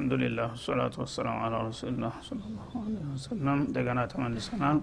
አልሐምዱሊላህ 0.00 0.48
ወሰላቱ 0.56 0.94
ወሰላሙ 1.04 1.38
አላ 1.46 1.54
ረሱሊላህ 1.68 2.12
ሰለላሁ 2.28 2.70
ዐለይሂ 2.82 3.08
ወሰለም 3.16 3.58
እንደገና 3.66 4.00
ተመልሰናል 4.12 4.78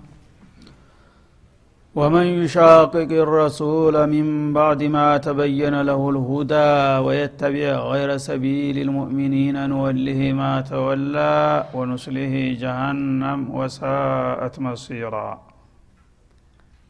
ومن 1.95 2.25
يشاقق 2.41 3.11
الرسول 3.25 3.95
من 4.15 4.27
بعد 4.53 4.81
ما 4.95 5.07
تبين 5.27 5.75
له 5.89 6.01
الهدى 6.13 6.71
ويتبع 7.05 7.69
غير 7.91 8.09
سبيل 8.29 8.75
المؤمنين 8.85 9.55
نوله 9.69 10.19
ما 10.33 10.53
تولى 10.71 11.37
ونسله 11.77 12.33
جهنم 12.63 13.39
وساءت 13.57 14.55
مصيرا 14.67 15.29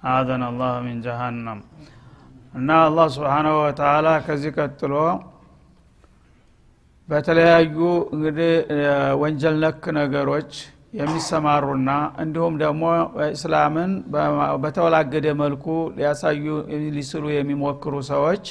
አዘን 0.03 0.41
አላህ 0.49 0.71
ሚን 0.85 0.97
ጀሃነም 1.05 1.59
እና 2.53 2.69
አላህ 2.87 3.05
ስብሓናሁ 3.15 3.53
ወተላ 3.65 4.07
ከዚህ 4.25 4.51
ቀጥሎ 4.57 4.93
በተለያዩ 7.08 7.76
እንግዲህ 8.14 8.50
ወንጀል 9.20 9.56
ነክ 9.62 9.84
ነገሮች 9.98 10.50
የሚሰማሩና 10.98 11.90
እንዲሁም 12.22 12.54
ደግሞ 12.62 12.82
እስላምን 13.28 13.90
በተወላገደ 14.62 15.26
መልኩ 15.40 15.66
ሊያሳዩ 15.96 16.44
ሊስሉ 16.96 17.24
የሚሞክሩ 17.34 17.94
ሰዎች 18.10 18.44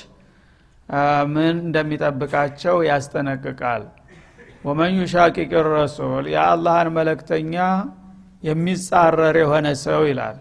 ምን 1.34 1.56
እንደሚጠብቃቸው 1.64 2.76
ያስጠነቅቃል። 2.90 3.84
ወመን 4.66 4.94
ዩሻቂቅ 5.00 5.52
ረሱል 5.72 6.26
የአላህን 6.34 6.90
መለክተኛ 6.98 7.56
የሚጻረር 8.44 9.36
የሆነ 9.44 9.68
ሰው 9.86 10.02
ይላል። 10.10 10.38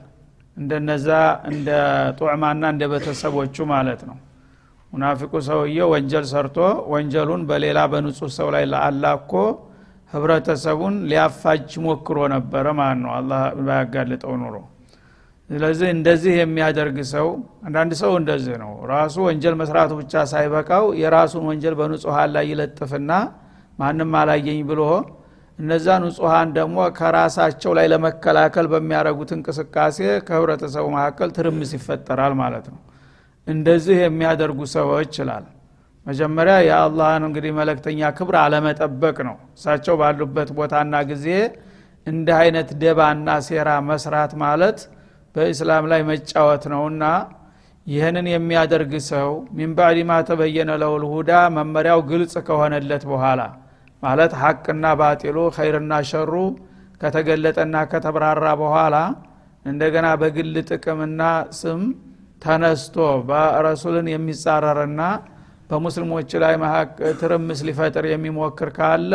እንደነዛ 0.56 1.08
እንደ 1.50 1.70
ጡዕማና 2.18 2.64
እንደ 2.74 2.84
ቤተሰቦቹ 2.92 3.56
ማለት 3.72 4.00
ነው 4.08 4.16
ሙናፊቁ 4.96 5.32
ሰውዬ 5.46 5.78
ወንጀል 5.90 6.24
ሰርቶ 6.30 6.58
ወንጀሉን 6.92 7.42
በሌላ 7.48 7.78
በንጹህ 7.92 8.30
ሰው 8.36 8.48
ላይ 8.54 8.64
ለአላኮ 8.70 9.32
ህብረተሰቡን 10.12 10.94
ሊያፋጅ 11.10 11.70
ሞክሮ 11.86 12.18
ነበረ 12.34 12.64
ማለት 12.78 13.00
ነው። 13.02 13.12
አላህ 13.18 13.42
ባያጋልጠው 13.60 14.32
ኑሮ። 14.42 14.54
ስለዚህ 15.50 15.88
እንደዚህ 15.96 16.32
የሚያደርግ 16.40 16.96
ሰው 17.12 17.26
አንዳንድ 17.66 17.92
ሰው 18.00 18.12
እንደዚህ 18.20 18.56
ነው። 18.62 18.72
ራሱ 18.92 19.16
ወንጀል 19.28 19.54
መስራቱ 19.60 19.92
ብቻ 20.00 20.24
ሳይበቃው 20.32 20.86
የራሱን 21.02 21.44
ወንጀል 21.50 21.76
በንጹሀን 21.80 22.32
ላይ 22.36 22.46
ይለጥፍና 22.52 23.12
ማንም 23.78 24.16
አላየኝ 24.22 24.60
ብሎ 24.70 24.82
እነዛ 25.58 25.86
ንጹሀን 26.02 26.48
ደግሞ 26.56 26.78
ከራሳቸው 26.98 27.72
ላይ 27.78 27.86
ለመከላከል 27.92 28.66
በሚያደረጉት 28.72 29.30
እንቅስቃሴ 29.36 29.98
ከህብረተሰቡ 30.26 30.86
መካከል 30.96 31.30
ትርምስ 31.38 31.70
ይፈጠራል 31.78 32.34
ማለት 32.42 32.66
ነው 32.72 32.80
እንደዚህ 33.46 33.98
የሚያደርጉ 34.02 34.60
ሰዎች 34.76 35.06
ይችላል 35.08 35.44
መጀመሪያ 36.06 36.56
የአላህን 36.66 37.22
እንግዲህ 37.28 37.52
መለክተኛ 37.58 38.10
ክብር 38.18 38.34
አለመጠበቅ 38.42 39.16
ነው። 39.28 39.36
እሳቸው 39.56 39.94
ባሉበት 40.00 40.50
ቦታና 40.58 40.94
ጊዜ 41.10 41.26
እንደ 42.06 42.28
አይነት 42.40 42.68
ደባና 42.82 43.28
ሴራ 43.46 43.70
መስራት 43.88 44.32
ማለት 44.42 44.78
በእስላም 45.34 45.84
ላይ 45.92 46.02
መጫወት 46.10 46.64
ነውና 46.72 47.04
ይህንን 47.86 48.26
የሚያደርግ 48.30 48.92
ሰው 49.08 49.28
ሚንባዕድ 49.56 49.98
ማ 50.08 50.14
ተበየነ 50.28 50.70
ለውል 50.82 51.04
መመሪያው 51.56 52.00
ግልጽ 52.10 52.34
ከሆነለት 52.48 53.04
በኋላ 53.10 53.40
ማለት 54.02 54.32
ሐቅና 54.40 54.86
ባጢሉ 55.00 55.36
ኸይርና 55.56 55.92
ሸሩ 56.10 56.32
ከተገለጠና 57.00 57.76
ከተብራራ 57.92 58.46
በኋላ 58.62 58.96
እንደገና 59.64 60.08
በግል 60.20 60.54
ጥቅምና 60.68 61.22
ስም 61.60 61.80
ተነስቶ 62.42 62.96
በረሱልን 63.28 64.08
የሚጻረርና 64.12 65.00
በሙስሊሞች 65.70 66.30
ላይ 66.42 66.54
ትርምስ 67.20 67.60
ሊፈጥር 67.68 68.04
የሚሞክር 68.10 68.70
ካለ 68.76 69.12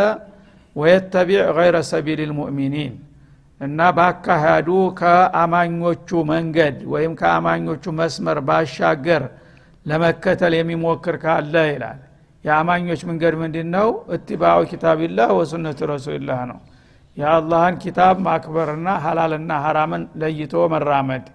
ወየተቢዕ 0.75 1.43
ገይረ 1.57 1.77
ሰቢል 1.91 2.19
ልሙእሚኒን 2.29 2.93
እና 3.61 3.79
በአካሄዱ 3.97 4.69
ከአማኞቹ 4.99 6.09
መንገድ 6.31 6.77
ወይም 6.93 7.11
ከአማኞቹ 7.19 7.83
መስመር 7.99 8.37
ባሻገር 8.47 9.23
ለመከተል 9.85 10.53
የሚሞክር 10.57 11.15
ካለ 11.23 11.55
ይላል። 11.71 11.99
የአማኞች 12.43 13.01
መንገድ 13.09 13.33
ምንድን 13.41 13.67
ነው 13.75 13.87
እትባዑ 14.15 14.59
ኪታብላህ 14.71 15.29
ወሱነት 15.39 15.79
ረሱልላህ 15.91 16.39
ነው። 16.51 16.59
የአላህን 17.17 17.75
ኪታብ 17.83 18.15
ማክበርና 18.25 18.89
ሀላልና 19.03 19.51
ሀራምን 19.65 20.03
ለይቶ 20.21 20.53
መራመድ 20.73 21.25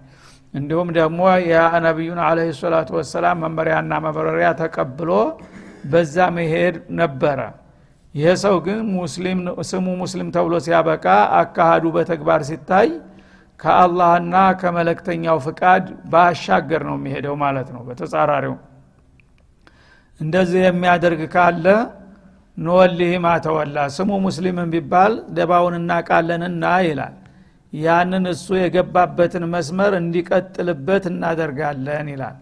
እንዲሁም 0.53 0.89
ደግሞ 0.97 1.19
የነቢዩን 1.49 2.19
አለ 2.27 2.39
ሰላቱ 2.59 2.89
ወሰላም 2.99 3.41
መመሪያና 3.43 3.93
መበረሪያ 4.05 4.49
ተቀብሎ 4.61 5.11
በዛ 5.91 6.15
መሄድ 6.37 6.75
ነበረ። 6.99 7.39
ይህ 8.15 8.35
ሰው 8.43 8.55
ግን 8.65 8.79
ስሙ 9.69 9.87
ሙስሊም 10.01 10.29
ተብሎ 10.35 10.53
ሲያበቃ 10.65 11.05
አካሃዱ 11.39 11.85
በተግባር 11.95 12.41
ሲታይ 12.49 12.89
ከአላህና 13.59 14.35
ከመለክተኛው 14.61 15.37
ፍቃድ 15.45 15.83
ባሻገር 16.11 16.81
ነው 16.89 16.95
የሚሄደው 16.99 17.35
ማለት 17.43 17.69
ነው 17.75 17.81
በተጻራሪው። 17.87 18.55
እንደዚህ 20.19 20.61
የሚያደርግ 20.65 21.21
ካለ 21.33 21.65
ንወሊህ 22.57 23.13
ማተወላ 23.25 23.77
ስሙ 23.95 24.11
ሙስሊምን 24.25 24.69
ቢባል 24.73 25.13
ደባውን 25.37 25.75
እናቃለንና 25.79 26.63
ይላል 26.87 27.15
ያንን 27.73 28.25
እሱ 28.31 28.47
የገባበትን 28.57 29.43
መስመር 29.53 29.93
እንዲቀጥልበት 29.99 31.05
እናደርጋለን 31.11 32.07
ይላል። 32.13 32.37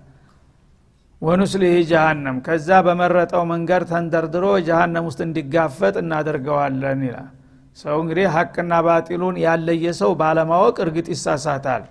ወኑስሊህ 1.21 1.75
ጀሃነም 1.91 2.37
ከዛ 2.45 2.69
በመረጠው 2.85 3.43
መንገድ 3.51 3.83
ተንደርድሮ 3.91 4.45
ጀሃነም 4.67 5.05
ውስጥ 5.09 5.19
እንዲጋፈጥ 5.27 5.95
እናደርገዋለን 6.03 7.01
ይላል። 7.07 7.29
ሰው 7.77 7.95
እንግዲህ 8.01 8.27
ሀቅና 8.35 8.73
ባጢሉን 8.85 9.37
ያለየ 9.45 9.85
ሰው 10.01 10.11
ባለማወቅ 10.19 10.75
እርግጥ 10.85 11.07
ይሳሳታል። 11.13 11.83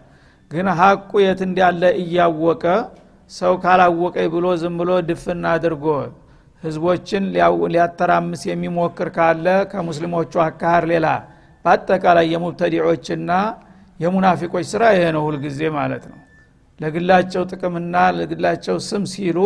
ግን 0.50 0.67
ሀቁ 0.78 1.11
የት 1.25 1.41
እንዳለ 1.47 1.83
እያወቀ 2.03 2.65
ሰው 3.31 3.53
ካላወቀ 3.62 4.17
ብሎ 4.34 4.47
ዝም 4.62 4.75
ብሎ 4.81 4.91
ድፍና 5.09 5.44
አድርጎ 5.56 5.87
ህዝቦችን 6.62 7.25
ሊያተራምስ 7.73 8.43
የሚሞክር 8.50 9.09
ካለ 9.17 9.47
ከሙስሊሞቹ 9.73 10.33
አካሃር 10.47 10.84
ሌላ 10.93 11.06
በአጠቃላይ 11.64 12.26
የሙብተዲዖችና 12.32 13.30
የሙናፊቆች 14.00 14.64
ስራ 14.72 14.84
ይሄ 14.94 15.04
ነው 15.16 15.22
ሁልጊዜ 15.28 15.60
ማለት 15.76 16.04
ነው። 16.10 16.19
ለግላቸው 16.80 17.42
ጥቅምና 17.52 17.97
ለግላቸው 18.16 18.76
ስም 18.88 19.02
ሲሉ 19.12 19.38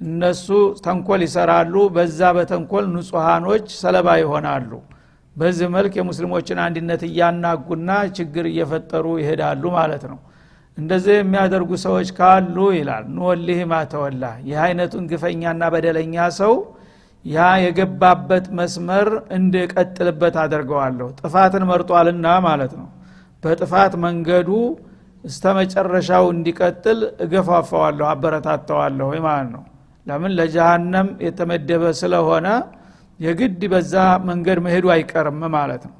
እነሱ 0.00 0.46
ተንኮል 0.84 1.20
ይሰራሉ 1.26 1.74
በዛ 1.94 2.20
በተንኮል 2.36 2.84
ንጹሃኖች 2.94 3.66
ሰለባ 3.80 4.08
ይሆናሉ። 4.22 4.70
በዚህ 5.36 5.68
መልክ 5.74 5.92
የሙስሊሞችን 5.98 6.58
አንድነት 6.64 7.02
እያናጉና 7.08 7.90
ችግር 8.16 8.44
እየፈጠሩ 8.50 9.06
ይሄዳሉ 9.20 9.62
ማለት 9.76 10.04
ነው። 10.10 10.18
እንደዚህ 10.78 11.14
የሚያደርጉ 11.18 11.70
ሰዎች 11.84 12.08
ካሉ 12.18 12.56
ይላል 12.76 13.04
ንወሊህ 13.14 13.60
ማተወላ 13.72 14.24
ይህ 14.46 14.58
አይነቱን 14.66 15.04
ግፈኛና 15.10 15.62
በደለኛ 15.74 16.26
ሰው 16.40 16.54
ያ 17.24 17.46
የገባበት 17.62 18.46
መስመር 18.58 19.08
እንድቀጥልበት 19.36 20.36
አደርገዋለሁ። 20.42 21.08
ጥፋትን 21.20 21.64
መርጧልና 21.70 22.26
ማለት 22.46 22.72
ነው። 22.80 22.86
በጥፋት 23.42 23.92
መንገዱ 24.04 24.48
እስተ 25.24 25.44
መጨረሻው 25.58 26.24
እንዲቀጥል 26.34 27.00
እገፋፋዋለሁ 27.24 28.06
አበረታተዋለሁ 28.12 29.08
ማለት 29.26 29.48
ነው። 29.54 29.62
ለምን? 30.06 30.32
ለጀሃነም 30.38 31.08
የተመደበ 31.26 31.82
ስለሆነ 32.00 32.46
የግድ 33.20 33.62
በዛ 33.72 33.94
መንገድ 34.28 34.58
መሄዱ 34.66 34.86
አይቀርም 34.94 35.40
ማለት 35.56 35.82
ነው። 35.88 35.96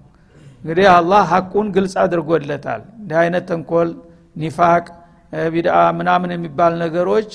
እንግዲህ 0.65 0.87
አላህ 0.95 1.23
ሐቁን 1.33 1.67
ግልጽ 1.77 1.95
አድርጎለታል። 2.03 2.83
እንዲህ 3.01 3.19
አይነት 3.23 3.45
ተንኮል 3.51 3.91
ኒፋቅ 4.37 4.85
ቢድአ 5.53 5.77
ምናምን 5.99 6.31
የሚባል 6.35 6.73
ነገሮች 6.83 7.31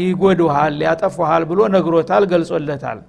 ይጎዱሃል 0.00 0.76
ያጠፉሃል 0.86 1.44
ብሎ 1.50 1.60
ነግሮታል 1.74 2.24
ገልጾለታል። 2.32 3.00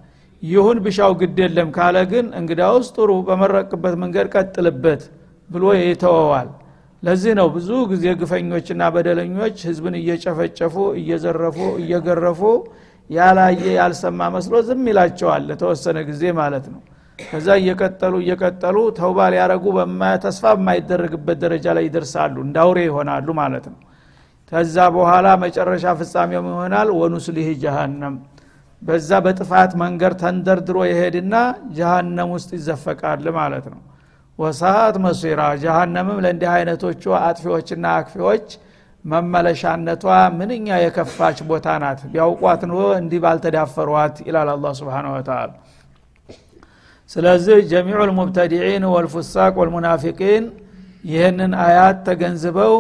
ይሁን 0.44 0.78
ብሻው 0.86 1.12
ግድ 1.22 1.38
የለም 1.44 1.70
ካለ 1.76 1.98
ግን 2.12 2.26
እንግዳውስ 2.40 2.88
ጥሩ 2.96 3.12
በመረቅበት 3.28 3.96
መንገድ 4.02 4.28
ቀጥልበት 4.36 5.04
ብሎ 5.50 5.64
ይተወዋል 5.80 6.50
ለዚህ 7.04 7.34
ነው 7.40 7.48
ብዙ 7.56 7.70
ጊዜ 7.90 8.06
ግፈኞችና 8.20 8.84
በደለኞች 8.94 9.58
ህዝብን 9.68 9.96
እየጨፈጨፉ 10.00 10.76
እየዘረፉ 11.00 11.58
እየገረፉ 11.82 12.42
ያላየ 13.10 13.66
ያልሰማ 13.78 14.22
መስሎ 14.36 14.54
ዝም 14.68 14.86
ይላቸዋል 14.92 15.44
ለተወሰነ 15.50 15.98
ጊዜ 16.10 16.24
ማለት 16.40 16.66
ነው። 16.74 16.82
ከዛ 17.20 17.48
እየቀጠሉ 17.62 18.14
እየቀጠሉ 18.24 18.78
ተውባ 18.98 19.20
ሊያረጉ 19.34 19.66
ተስፋ 20.26 20.44
በማይደረግበት 20.58 21.38
ደረጃ 21.46 21.68
ላይ 21.78 21.86
ይደርሳሉ 21.88 22.36
እንዳውሬ 22.48 22.80
ይሆናሉ 22.90 23.28
ማለት 23.42 23.66
ነው 23.72 23.80
ከዛ 24.52 24.76
በኋላ 24.96 25.28
መጨረሻ 25.42 25.86
ፍጻሜው 26.00 26.44
ይሆናል። 26.50 26.90
ወኑስሊህ 27.00 27.48
ጀሃነም። 27.64 28.16
በዛ 28.82 29.10
በጥፋት 29.26 29.72
መንገድ 29.82 30.14
ተንደርድሮ 30.22 30.78
ይሄድና 30.90 31.36
ጀሃነም 31.78 32.30
ውስጥ 32.36 32.50
ይዘፈቃል 32.58 33.26
ማለት 33.38 33.66
ነው። 33.74 33.82
ወሳት 34.40 34.96
መሲራ። 35.06 35.42
ጀሃነምም 35.64 36.20
ለእንዲህ 36.26 36.50
አይነቶቹ 36.56 37.04
አጥፊዎችና 37.22 37.86
አክፊዎች 38.00 38.48
መመለሻነቷ 39.06 40.04
ምንኛ 40.38 40.68
የከፋች 40.84 41.38
ቦታ 41.50 41.68
ናት። 41.84 42.00
ቢያውቋት 42.14 42.62
ኖ 42.72 42.78
እንዲህ 43.00 43.20
ባልተዳፈሯት 43.26 44.16
ይላል 44.28 44.50
አላ 44.54 44.72
ስብን 44.80 45.08
ወተላ 45.14 45.50
ስለዚህ 47.10 47.58
جميع 47.72 48.00
المبتدعين 48.10 48.84
والفساق 48.94 49.54
والمنافقين 49.60 50.46
ይህንን 51.04 51.52
አያት 51.66 51.98
ተገንዝበው 52.08 52.74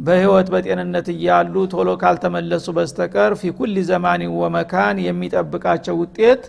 በህይወት 0.00 0.48
በጤንነት 0.52 1.08
እያሉ 1.14 1.54
ቶሎ 1.72 1.88
ካልተመለሱ 2.02 2.66
በስተቀር 2.76 3.32
في 3.40 3.50
كل 3.58 3.74
زمان 3.88 4.22
ومكان 4.40 4.98
የሚጠብቃቸው 5.06 5.96
ውጤት 6.02 6.42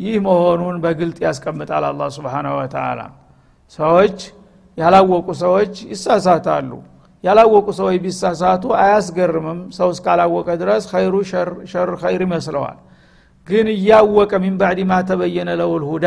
ይህ 0.00 0.16
መሆኑን 0.26 0.76
በግልጥ 0.82 1.18
ያስቀምጣል 1.26 1.84
الله 1.88 2.10
سبحانه 2.16 2.54
وتعالى 2.60 3.00
ሰዎች 3.78 4.18
ያላወቁ 4.78 5.28
ሰዎች 5.40 5.72
ይሳሳታሉ። 5.92 6.70
ያላወቁ 7.24 7.66
ሰዎች 7.78 7.96
ቢሳሳቱ 8.04 8.64
አያስገርምም። 8.82 9.60
ሰው 9.78 9.88
እስካላወቀ 9.94 10.48
ድረስ 10.60 10.82
ኸይሩ 10.92 11.14
شر 11.72 11.90
خير 12.02 12.22
ይመስለዋል። 12.26 12.78
ግን 13.48 13.66
እያወቀ 13.74 14.32
ሚን 14.44 14.54
ባዕድ 14.60 14.80
ማ 14.90 15.00
ተበየነ 15.08 15.50
ለውል 15.60 15.84
ሁዳ 15.90 16.06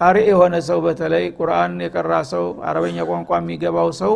ቃሪ 0.00 0.16
የሆነ 0.30 0.54
ሰው 0.68 0.78
በተለይ 0.86 1.24
ቁርአን 1.38 1.72
የቀራ 1.84 2.12
ሰው 2.32 2.44
አረበኛ 2.68 2.98
ቋንቋ 3.10 3.30
የሚገባው 3.40 3.88
ሰው 4.00 4.12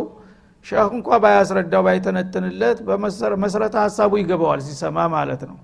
ሸህ 0.65 0.83
እንኳ 0.95 1.17
ባያስረዳው 1.23 1.81
ባይተነትንለት 1.87 2.77
በመሰረተ 3.31 3.75
ሀሳቡ 3.83 4.11
ይገባዋል 4.21 4.61
ሲሰማ 4.67 4.97
ማለት 5.15 5.41
ነው። 5.49 5.57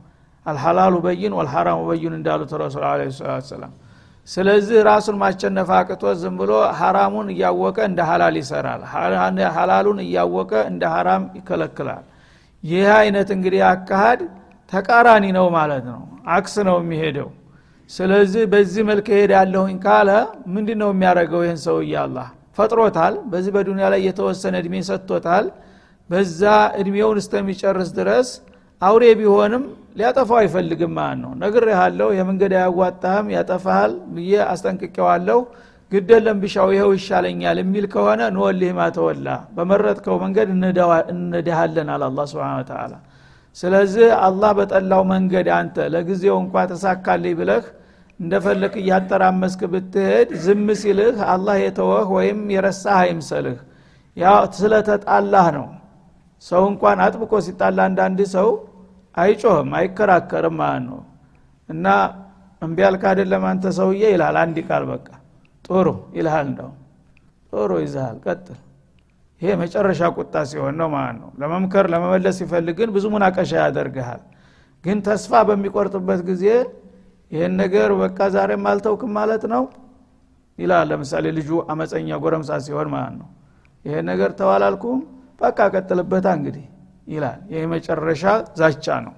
አልሐላሉ 0.45 0.95
በይን 1.05 1.33
ወልሐራሙ 1.37 1.79
በይን 1.89 2.13
እንዳሉት 2.17 2.51
ረሱል 2.61 2.83
አለ 2.89 3.01
ሰላም 3.49 3.73
ስለዚህ 4.27 4.79
ራሱን 4.87 5.15
ማቸነፍ 5.21 5.69
አቅቶ 5.77 6.11
ዝም 6.21 6.35
ብሎ 6.39 6.51
ሐራሙን 6.79 7.27
እያወቀ 7.33 7.77
እንደ 7.89 7.99
ሀላል 8.09 8.35
ይሰራል። 8.41 8.81
ሀላሉን 9.55 9.99
እያወቀ 10.05 10.51
እንደ 10.71 10.83
ሀራም 10.95 11.23
ይከለክላል። 11.37 12.03
ይህ 12.63 12.87
አይነት 12.97 13.29
እንግዲህ 13.35 13.61
አካሃድ 13.71 14.21
ተቃራኒ 14.71 15.25
ነው 15.37 15.45
ማለት 15.57 15.83
ነው። 15.91 16.01
አክስ 16.35 16.55
ነው 16.67 16.77
የሚሄደው። 16.81 17.29
ስለዚህ 17.89 18.43
በዚህ 18.51 18.83
መልክ 18.89 19.07
ሄድ 19.15 19.31
ያለሁኝ 19.37 19.77
ካለ 19.85 20.09
ምንድ 20.53 20.69
ነው 20.81 20.89
የሚያደርገው 20.93 21.41
ይህን 21.45 21.59
ሰው 21.65 21.77
እያላ 21.85 22.17
ፈጥሮታል። 22.57 23.15
በዚህ 23.31 23.51
በዱኒያ 23.55 23.87
ላይ 23.93 24.01
የተወሰነ 24.07 24.55
እድሜ 24.61 24.75
ሰጥቶታል። 24.89 25.45
በዛ 26.09 26.41
እድሜውን 26.79 27.17
እስከሚጨርስ 27.21 27.89
ድረስ 27.97 28.29
አውሬ 28.81 29.03
ቢሆንም 29.19 29.63
ሊያጠፋው 29.97 30.37
አይፈልግም 30.41 30.93
ማለት 30.97 31.19
ነው። 31.23 31.31
ያለው 31.77 32.09
የመንገድ 32.17 32.53
አያዋጣህም 32.59 33.27
ያጠፋሃል 33.35 33.93
ብዬ 34.15 34.33
አስጠንቅቄዋለሁ። 34.47 35.39
ግደለም 35.91 36.37
ብሻው 36.41 36.69
ይኸው 36.73 36.91
ይሻለኛል 36.97 37.57
የሚል 37.61 37.85
ከሆነ 37.93 38.21
ንወሊህ 38.33 38.71
ማተወላ 38.79 39.27
በመረጥከው 39.55 40.17
መንገድ 40.23 40.49
እንደሃለን 41.13 41.87
አለ 41.93 42.03
አላ 42.09 42.25
ስብን 42.31 42.61
ተላ 42.69 42.93
ስለዚህ 43.57 44.09
አላህ 44.27 44.51
በጠላው 44.59 45.03
መንገድ 45.11 45.47
አንተ 45.55 45.87
ለጊዜው 45.93 46.35
እንኳ 46.41 46.65
ተሳካልኝ 46.71 47.33
ብለህ 47.39 47.63
እንደፈለክ 48.19 48.73
እያጠራመስክ 48.81 49.61
ብትሄድ 49.73 50.29
ዝም 50.45 50.67
ሲልህ 50.81 51.17
አላህ 51.33 51.57
የተወህ 51.63 52.07
ወይም 52.15 52.39
የረሳህ 52.55 52.97
አይምሰልህ። 53.03 53.59
ያ 54.17 54.25
ስለተጣላህ 54.57 55.45
ነው። 55.57 55.67
ሰው 56.43 56.63
እንኳን 56.71 56.97
አጥብቆ 57.05 57.33
ሲጣላ 57.45 57.79
አንዳንድ 57.89 58.19
ሰው 58.35 58.49
አይጮህም 59.17 59.69
አይከራከርም 59.79 60.55
ማለት 60.61 60.83
ነው። 60.89 60.99
እና 61.69 61.85
እምቢ 62.61 62.79
አይደለም 63.09 63.43
አንተ 63.49 63.65
ሰውዬ 63.77 64.03
ይልሃል 64.13 64.37
አንድ 64.43 64.57
ቃል 64.69 64.83
በቃ። 64.91 65.07
ጥሩ 65.65 65.87
ይልሃል 66.17 66.45
እንደው 66.49 66.71
ጥሩ 67.53 67.71
ይዝሃል 67.83 68.17
ቀጥል። 68.25 68.59
ይሄ 69.41 69.51
መጨረሻ 69.61 70.01
ቁጣ 70.17 70.35
ሲሆን 70.49 70.75
ነው 70.79 70.87
ማለት 70.95 71.17
ነው። 71.21 71.29
ለመምከር 71.41 71.85
ለመመለስ 71.93 72.35
ሲፈልግ 72.39 72.75
ግን 72.79 72.89
ብዙ 72.95 73.05
ሙናቀሻ 73.13 73.51
ያደርግሃል። 73.61 74.21
ግን 74.85 74.97
ተስፋ 75.07 75.31
በሚቆርጥበት 75.47 76.21
ጊዜ 76.29 76.43
ይህን 77.31 77.53
ነገር 77.61 77.89
በቃ 77.99 78.19
ዛሬም 78.35 78.63
አልተውክም 78.69 79.11
ማለት 79.17 79.43
ነው 79.53 79.63
ይላል። 80.57 80.87
ለምሳሌ 80.91 81.25
ልጁ 81.37 81.49
አመፀኛ 81.71 82.09
ጎረምሳ 82.23 82.51
ሲሆን 82.65 82.87
ማለት 82.93 83.15
ነው። 83.19 83.27
ይሄን 83.85 84.05
ነገር 84.11 84.31
ተዋላልኩም 84.39 84.99
በቃ 85.41 85.59
ቀጥልበታ 85.73 86.27
እንግዲህ 86.37 86.65
ይላል። 87.07 87.39
ይህ 87.51 87.63
መጨረሻ 87.73 88.23
ዛቻ 88.59 88.85
ነው። 89.05 89.13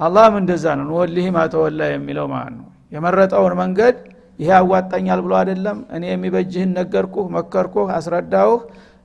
አላህም 0.00 0.34
እንደዛ 0.40 0.64
ነው። 0.80 0.94
ወሊህ 0.98 1.28
ማተወላ 1.36 1.80
የሚለው 1.90 2.26
ማለት 2.32 2.54
ነው። 2.58 2.66
የመረጠውን 2.92 3.54
መንገድ 3.62 3.96
ይሄ 4.38 4.50
ያዋጣኛል 4.54 5.20
ብሎ 5.24 5.32
አይደለም። 5.40 5.78
እኔ 5.96 6.04
የሚበጅህን 6.10 6.70
ነገርኩህ 6.78 7.26
መከርኩህ 7.36 7.88
አስረዳሁህ 7.96 8.60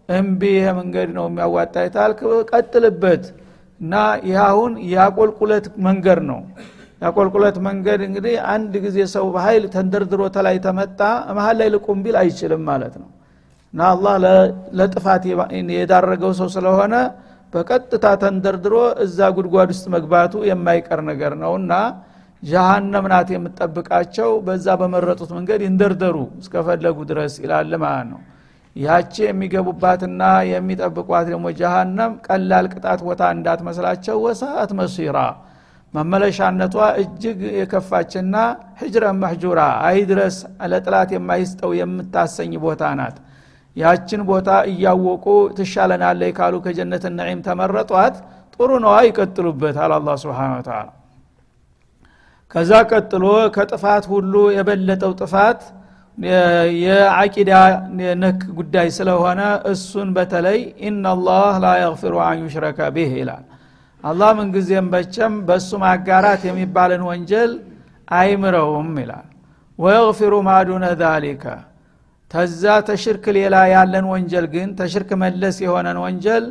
እምቢ 0.10 0.42
ይሄ 0.56 0.68
መንገድ 0.80 1.10
ነው 1.18 1.26
የሚያዋጣ 1.30 1.76
የታልክ 1.86 2.20
ቀጥልበት። 2.52 3.24
እና 3.80 3.94
ይህ 4.28 4.40
አሁን 4.46 4.72
የአቆልቁለት 4.92 5.66
መንገድ 5.86 6.20
ነው 6.30 6.40
የአቆልቁለት 7.02 7.58
መንገድ 7.66 8.00
እንግዲህ 8.08 8.36
አንድ 8.54 8.74
ጊዜ 8.84 8.98
ሰው 9.14 9.26
በኃይል 9.36 9.64
ተንደርድሮ 9.74 10.22
ተላይ 10.36 10.58
ተመጣ 10.66 11.00
መሀል 11.38 11.56
ላይ 11.62 11.70
ልቁም 11.76 12.00
ቢል 12.06 12.16
አይችልም 12.22 12.62
ማለት 12.70 12.96
ነው። 13.02 13.10
እና 13.74 13.82
አላህ 13.94 14.16
ለጥፋት 14.80 15.24
የዳረገው 15.76 16.32
ሰው 16.40 16.50
ስለሆነ 16.56 16.96
በቀጥታ 17.54 18.06
ተንደርድሮ 18.22 18.76
እዛ 19.06 19.20
ጉድጓድ 19.38 19.70
ውስጥ 19.74 19.86
መግባቱ 19.96 20.34
የማይቀር 20.50 21.00
ነገር 21.10 21.34
ነው 21.42 21.54
እና 21.62 21.74
ጀሃነም 22.44 23.06
ናት 23.12 23.30
የምጠብቃቸው 23.34 24.30
በዛ 24.46 24.68
በመረጡት 24.82 25.32
መንገድ 25.38 25.62
ይንደርደሩ 25.66 26.18
እስከፈለጉ 26.42 26.98
ድረስ 27.12 27.34
ይላል 27.44 27.74
ማለት 27.84 28.08
ነው። 28.12 28.22
ያቺ 28.76 29.16
የሚገቡባትና 29.26 30.22
የሚጠብቋት 30.52 31.26
ደግሞ 31.32 31.48
ጀሃነም 31.60 32.12
ቀላል 32.28 32.68
ቅጣት 32.74 33.00
ቦታ 33.08 33.22
እንዳትመስላቸው 33.36 34.18
ወሰአት 34.26 34.72
መሲራ 34.80 35.18
መመለሻነቷ 35.94 36.76
እጅግ 37.02 37.40
የከፋችና 37.58 38.36
ሕጅረን 38.82 39.18
መሕጁራ 39.24 39.60
አይ 39.88 39.98
ድረስ 40.12 40.36
ለጥላት 40.72 41.10
የማይስጠው 41.16 41.72
የምታሰኝ 41.80 42.54
ቦታ 42.64 42.92
ናት። 43.00 43.18
ያችን 43.76 44.22
ቦታ 44.30 44.50
እያወቁ 44.72 45.26
ትሻለናለይ 45.58 46.32
ካሉ 46.38 46.56
ከጀነት 46.66 47.04
ነዒም 47.18 47.42
ተመረጧት 47.46 48.16
ጥሩ 48.56 48.70
ነዋ 48.84 48.96
ይቀጥሉበት 49.08 49.78
አለ 49.84 49.92
አላ 50.00 50.16
ስብን 50.22 50.40
ተላ 50.68 50.80
ከዛ 52.56 52.72
ቀጥሎ 52.92 53.26
ከጥፋት 53.56 54.06
ሁሉ 54.14 54.34
የበለጠው 54.56 55.14
ጥፋት 55.22 55.62
የአቂዳ 56.82 57.52
ነክ 58.24 58.42
ጉዳይ 58.58 58.88
ስለሆነ 58.98 59.42
እሱን 59.72 60.10
በተለይ 60.18 60.60
ኢናላህ 60.88 61.54
ላ 61.64 61.70
የግፊሩ 61.82 62.16
አን 62.26 62.42
ዩሽረከ 62.46 62.90
ቢህ 62.96 63.14
ይላል 63.20 63.46
አላህ 64.04 64.30
ምንጊዜም 64.38 64.88
በቸም 64.94 65.34
በእሱ 65.48 65.70
ማጋራት 65.84 66.42
የሚባልን 66.48 67.04
ወንጀል 67.10 67.52
አይምረውም 68.14 68.90
ይላል። 69.02 69.28
ወየግፊሩ 69.80 70.34
ማዱነ 70.48 70.86
ዛሊከ። 71.02 71.44
ተዛ 72.32 72.64
ተሽርክ 72.88 73.26
ሌላ 73.38 73.56
ያለን 73.74 74.06
ወንጀል 74.12 74.46
ግን 74.54 74.70
ተሽርክ 74.80 75.10
መለስ 75.24 75.58
የሆነን 75.66 75.98
ወንጀል 76.04 76.46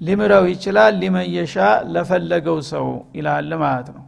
ሊምረው 0.00 0.44
ይችላል 0.52 0.92
ሊመየሻ 1.02 1.54
ለፈለገው 1.94 2.58
ሰው 2.70 2.86
ይላል 3.16 3.50
ማለት 3.62 3.88
ነው። 3.96 4.04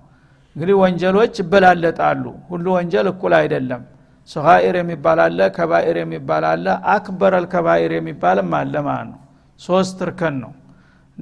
እንግዲህ 0.56 0.76
ወንጀሎች 0.82 1.34
ይበላለጣሉ። 1.42 2.24
ሁሉ 2.48 2.64
ወንጀል 2.76 3.06
እኩል 3.12 3.32
አይደለም። 3.40 3.82
ሰኻኢር 4.28 4.74
የሚባል 4.80 5.18
አለ 5.24 5.40
ከባኢር 5.56 5.96
የሚባል 6.02 6.44
አለ 6.50 6.66
አክበር 6.94 7.32
አልከባኢር 7.38 7.92
የሚባልም 7.96 8.50
አለ 8.60 8.74
ማለት 8.88 9.08
ነው። 9.12 9.20
ሶስት 9.60 9.98
እርከን 10.04 10.34
ነው 10.42 10.52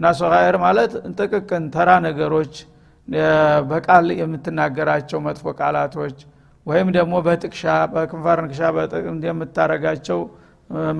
እና 0.00 0.10
ሰኻኢር 0.18 0.56
ማለት 0.62 0.92
ጥቅቅን 1.18 1.64
ተራ 1.72 1.90
ነገሮች 2.04 2.52
በቃል 3.70 4.06
የምትናገራቸው 4.20 5.18
መጥፎ 5.26 5.52
ቃላቶች 5.58 6.18
ወይም 6.66 6.88
ደግሞ 6.96 7.14
በጥቅሻ 7.26 7.62
በክንፋር 7.92 8.38
ንክሻ 8.44 8.60
የምታረጋቸው 9.28 10.20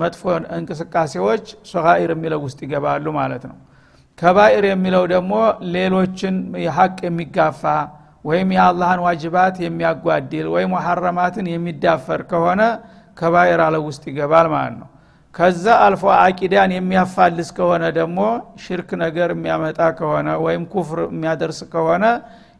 መጥፎ 0.01 0.21
እንቅስቃሴዎች 0.57 1.45
ሶኻኢር 1.71 2.11
የሚለው 2.15 2.39
ውስጥ 2.45 2.59
ይገባሉ 2.65 3.07
ማለት 3.17 3.43
ነው። 3.49 3.57
ከባኢር 4.17 4.65
የሚለው 4.69 5.03
ደግሞ 5.13 5.33
ሌሎችን 5.75 6.37
ሀቅ 6.77 6.97
የሚጋፋ 7.07 7.63
ወይም 8.25 8.49
የአላህን 8.57 9.03
ዋጅባት 9.07 9.57
የሚያጓድል 9.65 10.47
ወይም 10.55 10.73
ሐረማትን 10.85 11.47
የሚዳፈር 11.53 12.23
ከሆነ 12.31 12.61
ከባይር 13.17 13.61
አለ 13.65 13.77
ውስጥ 13.87 14.03
ይገባል 14.11 14.49
ማለት 14.55 14.75
ነው 14.81 14.89
ከዛ 15.35 15.65
አልፎ 15.83 16.03
አቂዳን 16.17 16.71
የሚያፋልስ 16.75 17.49
ከሆነ 17.57 17.83
ደግሞ 17.97 18.19
ሽርክ 18.63 18.89
ነገር 19.03 19.29
የሚያመጣ 19.35 19.81
ከሆነ 19.99 20.29
ወይም 20.45 20.63
ኩፍር 20.73 20.99
የሚያደርስ 21.07 21.59
ከሆነ 21.73 22.05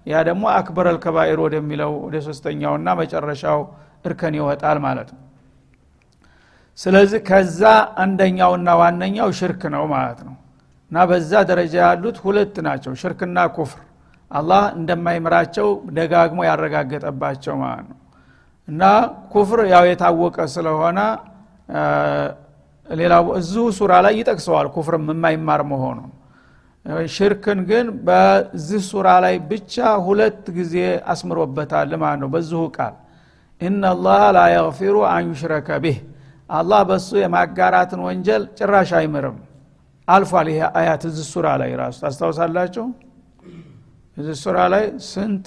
ያ 0.07 0.21
ደግሞ 0.27 0.43
አክበር 0.57 0.85
አልከባኢር 0.91 1.39
ወደሚለው 1.45 1.91
ወደ 2.05 2.17
ሶስተኛውና 2.27 2.87
መጨረሻው 3.01 3.59
እርከን 4.05 4.35
ይወጣል 4.39 4.77
ማለት 4.85 5.09
ነው። 5.15 5.21
ስለዚህ 6.77 7.19
ከዛ 7.27 7.61
አንደኛውና 8.03 8.69
ዋነኛው 8.81 9.29
ሽርክ 9.39 9.63
ነው 9.75 9.83
ማለት 9.93 10.19
ነው። 10.27 10.35
እና 10.91 11.03
በዛ 11.09 11.31
ደረጃ 11.49 11.75
ያሉት 11.83 12.17
ሁለት 12.23 12.55
ናቸው 12.67 12.93
ሽርክና 13.01 13.37
ኩፍር። 13.57 13.81
አላህ 14.31 14.63
እንደማይምራቸው 14.77 15.67
ደጋግሞ 15.97 16.39
ያረጋገጠባቸው 16.49 17.55
ማለት 17.63 17.85
ነው። 17.91 17.97
እና 18.67 18.81
ኩፍር 19.33 19.59
ያው 19.73 19.83
የታወቀ 19.89 20.37
ስለሆነ 20.55 20.99
ሌላ 22.91 23.13
እዚሁ 23.39 23.63
ሱራ 23.77 23.93
ላይ 24.05 24.13
ይጠቅሰዋል 24.19 24.67
ኩፍርም 24.75 25.05
የማይማር 25.12 25.62
መሆኑን 25.71 26.10
ሽርክን 27.15 27.60
ግን 27.69 27.88
በዚህ 28.07 28.81
ሱራ 28.88 29.07
ላይ 29.25 29.36
ብቻ 29.50 29.75
ሁለት 30.05 30.45
ጊዜ 30.57 30.75
አስምሮበታል 31.13 31.91
ማለት 32.03 32.19
ነው። 32.24 32.29
በዚሁ 32.33 32.62
ቃል 32.77 32.95
ኢናላህ 33.62 34.24
ላ 34.36 34.41
የግፊሩ 34.53 34.95
አን 35.10 35.24
ዩሽረከ 35.31 35.69
ቢህ። 35.83 35.98
አላህ 36.50 36.81
በሱ 36.89 37.10
የማጋራትን 37.21 38.01
ወንጀል 38.07 38.43
ጭራሽ 38.57 38.91
አይምርም። 39.00 39.38
አልፏል 40.07 40.48
ይሄ 40.51 40.62
አያት 40.79 41.03
እዚህ 41.10 41.25
ሱራ 41.33 41.48
ላይ 41.62 41.71
ራሱ 41.81 41.95
ታስታውሳላችሁ? 42.03 42.86
እዚህ 44.17 44.36
ሱራ 44.43 44.57
ላይ 44.74 44.83
ስንት 45.12 45.45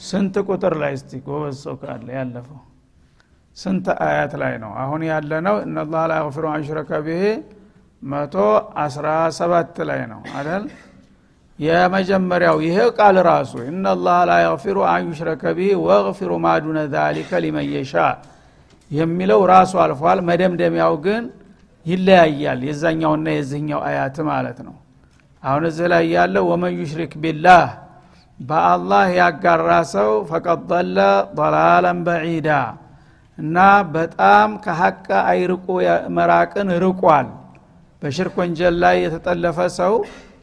ስንት 0.00 0.34
ቁጥር 0.48 0.74
ላይ 0.82 0.92
እስቲ 0.98 1.10
ጎበዝ 1.26 1.56
ሰው 1.64 1.74
ካለ 1.80 2.06
ያለፈው 2.18 2.58
ስንት 3.60 3.86
አያት 4.04 4.32
ላይ 4.42 4.54
ነው? 4.62 4.70
አሁን 4.82 5.00
ያለ 5.10 5.30
ነው 5.46 5.56
እነላህ 5.66 6.02
ላ 6.10 6.18
የግፊሩ 6.20 6.44
አን 6.52 6.60
ዩሽረከ 6.62 6.90
ቢህ 7.06 7.24
መቶ 8.02 8.34
አስራ 8.84 9.06
ሰባት 9.38 9.76
ላይ 9.88 10.00
ነው 10.12 10.20
አይደል? 10.36 10.64
የመጀመሪያው 11.58 12.56
ይሄ 12.66 12.78
ቃል 12.98 13.16
ራሱ 13.28 13.52
إن 13.70 13.82
الله 13.82 14.18
لا 14.28 14.34
يغفر 14.44 14.76
أن 14.92 15.02
يشرك 15.08 15.42
به 15.58 15.72
ويغفر 15.86 16.30
ما 16.44 16.52
دون 16.52 16.78
ذلك 16.94 17.40
لمن 17.44 17.66
يشاء 17.74 17.94
የሚለው 18.90 19.40
ራሱ 19.52 19.72
አልፏል። 19.82 20.18
መደምደሚያው 20.28 20.94
ግን 21.04 21.24
ይለያያል። 21.86 22.60
የዛኛውና 22.68 23.26
የዚህኛው 23.36 23.80
አያት 23.88 24.16
ማለት 24.30 24.58
ነው። 24.66 24.74
አሁን 25.42 25.64
እዚህ 25.68 25.86
ላይ 25.92 26.04
ያለው 26.14 26.44
ومن 26.50 26.72
يشرك 26.80 27.12
بالله 27.22 27.66
በአላህ 28.38 29.06
ያጋራ 29.20 29.70
ሰው 29.92 30.10
فقد 30.30 30.60
ضل 30.70 30.98
ضلالا 31.38 31.98
بعيدا 32.06 32.48
እና 33.40 33.58
በጣም 33.94 34.50
ከሀቅ 34.64 34.98
አይርቆ 35.26 35.66
መራቅን 36.16 36.68
ርቋል። 36.84 37.28
በሽርክ 38.02 38.34
ወንጀል 38.40 38.76
ላይ 38.82 38.96
የተጠለፈ 39.04 39.58
ሰው 39.78 39.94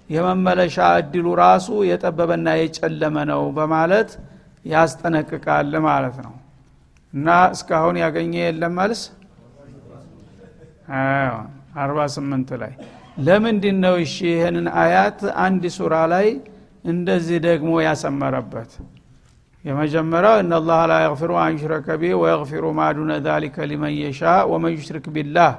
የመመለሻ 0.09 0.77
እድሉ 0.99 1.27
ራሱ 1.41 1.67
የጠበበና 1.89 2.47
የጨለመ 2.59 3.15
ነው 3.31 3.41
በማለት 3.57 4.09
ያስጠነቅቃል 4.65 5.71
ማለት 5.87 6.17
ነው። 6.25 6.33
እና 7.13 7.27
እስካሁን 7.55 7.97
ያገኘ 8.03 8.33
የለም 8.41 8.73
መልስ? 8.79 9.01
አርባ 11.81 11.99
ስምንት 12.15 12.49
ላይ። 12.61 12.73
ለምንድን 13.19 13.77
ነው 13.83 13.95
እሺ 14.03 14.15
ይህንን 14.31 14.67
አያት 14.81 15.19
አንድ 15.43 15.63
ሱራ 15.77 15.95
ላይ 16.13 16.27
እንደዚህ 16.85 17.37
ደግሞ 17.47 17.71
ያሰመረበት 17.85 18.71
የመጀመሪያው 19.67 20.35
إن 20.41 20.51
الله 20.51 20.79
لا 20.89 20.95
يغفر 21.03 21.31
أن 21.41 21.51
يشرك 21.55 21.87
به 22.01 22.13
ويغفر 22.21 22.65
ما 22.77 22.86
دون 22.86 23.11
ذلك 23.25 23.65
لمن 23.69 23.93
يشاء 23.97 24.21
ومن 24.51 24.73
يشرك 24.75 25.05
بالله። 25.15 25.51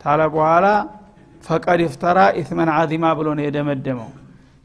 ታለ 0.00 0.20
በኋላ 0.34 0.66
فقد 1.44 1.80
افترى 1.84 2.18
إثما 2.40 2.70
عظيما 2.76 3.04
ብሎ 3.18 3.28
ነው 3.36 3.44
የደመደመው። 3.46 4.10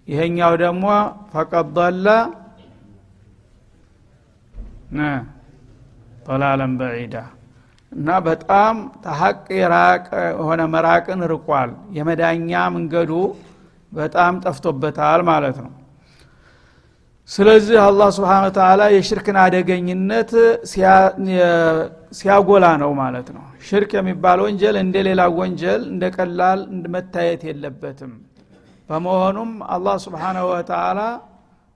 ይሄኛው 0.07 0.53
ደግሞ 0.63 0.85
فقد 1.31 1.67
ضل 1.77 2.07
ضلالا 6.27 6.73
بعيدا 6.79 7.15
እና 7.91 8.09
በጣም 8.25 8.75
ተ 9.03 9.21
حق 9.21 9.39
የራቀ 9.59 10.07
የሆነ 10.31 10.61
መራቅን 10.73 11.21
ርቋል። 11.31 11.69
የመዳኛ 11.97 12.51
መንገዱ 12.75 13.11
በጣም 13.91 14.33
ጠፍቶበታል 14.43 15.21
ማለት 15.29 15.57
ነው 15.65 15.73
ስለዚህ 17.29 17.77
አላህ 17.83 18.09
ስብሓን 18.15 18.43
ተላ 18.55 18.81
የሽርክን 18.93 19.37
አደገኝነት 19.43 20.31
ሲያጎላ 22.19 22.65
ነው 22.81 22.91
ማለት 22.99 23.27
ነው። 23.35 23.43
ሽርክ 23.67 23.91
የሚባል 23.97 24.39
ወንጀል 24.45 24.75
እንደ 24.81 24.95
ሌላ 25.07 25.21
ወንጀል 25.39 25.81
እንደ 25.91 26.03
ቀላል 26.15 26.59
መታየት 26.95 27.43
የለበትም። 27.49 28.11
በመሆኑም 28.89 29.51
አላህ 29.75 29.95
ስብሓናሁ 30.05 30.45
ወተላ 30.51 30.99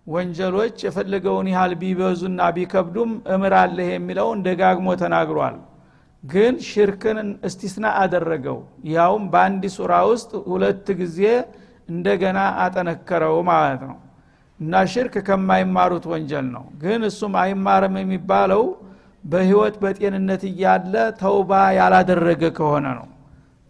ወንጀሎች 0.07 0.75
የፈለገውን 0.85 1.47
ያህል 1.53 1.73
ቢበዙና 1.81 2.41
ቢከብዱም 2.55 3.11
እምራለህ 3.35 3.89
የሚለውን 3.93 4.43
ደጋግሞ 4.47 4.87
ተናግሯል። 5.01 5.57
ግን 6.23 6.53
ሽርክን 6.69 7.17
እስቲስና 7.47 7.87
አደረገው። 8.01 8.57
ያውም 8.93 9.25
በአንድ 9.33 9.65
ሱራ 9.75 9.93
ውስጥ 10.09 10.31
ሁለት 10.51 10.87
ጊዜ 11.01 11.19
እንደገና 11.89 12.39
አጠነከረው 12.63 13.35
ማለት 13.49 13.81
ነው 13.89 13.97
እና 14.59 14.73
ሽርክ 14.91 15.15
ከማይማሩት 15.27 16.05
ወንጀል 16.11 16.47
ነው። 16.55 16.65
ግን 16.81 17.01
እሱም 17.09 17.33
አይማርም 17.41 17.95
የሚባለው 18.01 18.63
በህይወት 19.23 19.75
በጤንነት 19.81 20.43
እያለ 20.49 20.93
ተውባ 21.21 21.51
ያላደረገ 21.77 22.43
ከሆነ 22.57 22.85
ነው። 22.99 23.07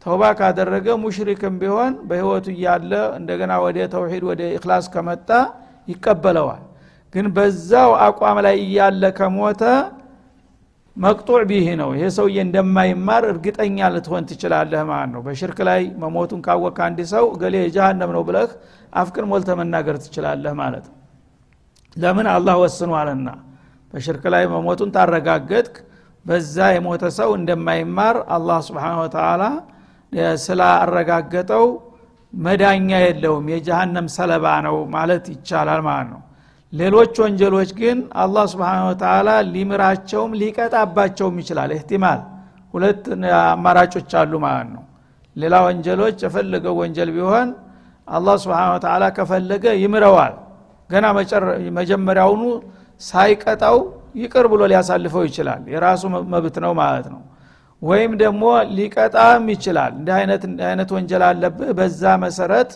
ተውባ 0.05 0.23
ካደረገ 0.39 0.87
ሙሽሪክም 1.03 1.55
ቢሆን 1.61 1.93
በህይወቱ 2.09 2.47
እያለ 2.53 2.91
እንደገና 3.17 3.53
ወደ 3.65 3.77
ተውሂድ 3.93 4.23
ወደ 4.29 4.41
ኢክላስ 4.57 4.85
ከመጣ 4.93 5.29
ይቀበለዋል። 5.87 6.63
ግን 7.13 7.25
በዛው 7.35 7.91
አቋም 8.05 8.37
ላይ 8.45 8.55
እያለ 8.65 9.03
ከሞተ 9.17 9.61
مقطوع 10.99 11.41
به 11.49 11.67
ነው። 11.81 11.89
ይሄ 11.95 12.05
ሰውዬ 12.15 12.37
እንደማይማር 12.45 13.23
እርግጠኛ 13.29 13.77
ልትሆን 13.93 14.23
ትችላለህ 14.29 14.81
ማለት 14.89 15.11
ነው። 15.15 15.21
በሽርክ 15.27 15.59
ላይ 15.69 15.81
መሞቱን 16.01 16.39
ካወቅ 16.45 16.77
አንድ 16.87 16.99
ሰው 17.13 17.25
ገሌ 17.41 17.55
የጀሃነም 17.61 18.11
ነው 18.15 18.23
ብለህ 18.29 18.49
አፍቅን 18.93 19.25
ሞልተ 19.31 19.49
መናገር 19.59 19.97
ትችላለህ 20.03 20.53
ማለት 20.61 20.85
ነው። 20.89 20.95
ለምን? 21.95 22.27
አላህ 22.33 22.55
ወስኗልና። 22.63 23.29
በሽርክ 23.93 24.23
ላይ 24.33 24.43
መሞቱን 24.53 24.89
ታረጋገጥክ 24.95 25.75
በዛ 26.25 26.57
የሞተ 26.75 27.03
ሰው 27.17 27.29
እንደማይማር 27.37 28.17
አላህ 28.35 28.57
ስብሓን 28.67 28.97
ወተላ 29.01 29.43
ስላረጋገጠው 30.43 31.65
መዳኛ 32.33 32.89
የለውም። 33.03 33.45
የጀሃነም 33.53 34.07
ሰለባ 34.15 34.45
ነው 34.67 34.75
ማለት 34.95 35.25
ይቻላል 35.33 35.81
ማለት 35.87 36.09
ነው 36.13 36.21
ሌሎች 36.73 37.13
ወንጀሎች 37.23 37.69
ግን 37.79 37.97
አላህ 38.23 38.43
ስብሓን 38.51 38.81
ወተላ 38.89 39.29
ሊምራቸውም 39.53 40.31
ሊቀጣባቸውም 40.41 41.37
ይችላል። 41.41 41.69
እህቲማል 41.75 42.19
ሁለት 42.73 43.05
አማራጮች 43.39 44.11
አሉ 44.19 44.33
ማለት 44.45 44.69
ነው። 44.75 44.83
ሌላ 45.35 45.55
ወንጀሎች 45.67 46.17
የፈለገው 46.25 46.75
ወንጀል 46.81 47.09
ቢሆን 47.15 47.49
አላህ 48.07 48.35
ስብሓን 48.43 48.69
ወተላ 48.75 49.03
ከፈለገ 49.17 49.65
ይምረዋል። 49.81 50.35
ገና 50.89 51.05
መጀመሪያውኑ 51.79 52.43
ሳይቀጣው 53.01 53.77
ይቅር 54.21 54.45
ብሎ 54.51 54.61
ሊያሳልፈው 54.71 55.23
ይችላል። 55.29 55.61
የራሱ 55.73 56.03
መብት 56.33 56.55
ነው 56.63 56.71
ማለት 56.81 57.07
ነው። 57.13 57.21
ወይም 57.81 58.13
ደግሞ 58.21 58.43
ሊቀጣም 58.77 59.43
ይችላል። 59.53 59.91
እንዲህ 59.99 60.15
አይነት 60.69 60.89
ወንጀል 60.95 61.23
አለብህ። 61.29 61.69
በዛ 61.77 62.03
መሰረት 62.23 62.71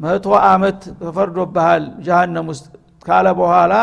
መቶ 0.00 0.26
አመት 0.48 0.80
ተፈርዶብሃል። 1.00 1.84
ጀሃነም 2.06 2.46
ውስጥ 2.52 2.66
ካለ 3.06 3.26
በኋላ 3.38 3.74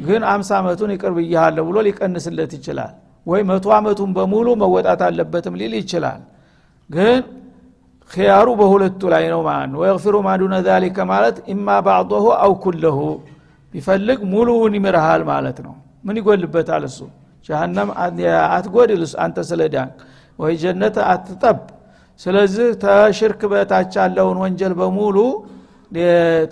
ግን 0.00 0.22
አምሳ 0.30 0.50
አመቱን 0.60 0.90
ይቅር 0.94 1.12
ብያሃለሁ 1.16 1.64
ብሎ 1.68 1.76
ሊቀንስለት 1.86 2.52
ይችላል። 2.58 2.92
ወይ 3.26 3.40
መቶ 3.48 3.66
አመቱን 3.76 4.10
በሙሉ 4.16 4.46
መወጣት 4.62 5.00
አለበትም 5.06 5.54
ሊል 5.60 5.74
ይችላል። 5.80 6.20
ግን 6.90 7.16
ኪያሩ 8.10 8.48
በሁለቱ 8.60 9.00
ላይ 9.14 9.24
ነው 9.32 9.40
ማለት 9.48 9.68
ነው። 9.72 9.78
ወየግፊሩ 9.82 10.16
ማዱነ 10.26 10.54
ዛሊከ 10.66 10.98
ማለት 11.12 11.36
ኢማ 11.52 11.68
ባዕضሁ 11.86 12.26
አው 12.44 12.52
ኩለሁ 12.64 12.98
ቢፈልግ 13.74 14.18
ሙሉውን 14.32 14.74
ይምርሃል 14.78 15.22
ማለት 15.30 15.58
ነው። 15.66 15.74
ምን 16.04 16.16
ይጎልበታል 16.20 16.84
እሱ? 16.88 16.98
ጀሃነም 17.48 17.88
አትጎድል 18.54 19.02
አንተ 19.24 19.38
ስለ 19.48 19.60
ዳንክ። 19.74 19.96
ወይ 20.38 20.52
ጀነት 20.62 20.96
አትጠብ። 21.10 21.58
ስለዚህ 22.20 22.68
ተሽርክ 22.82 23.40
በታች 23.52 23.94
ያለውን 24.00 24.38
ወንጀል 24.42 24.72
በሙሉ 24.80 25.16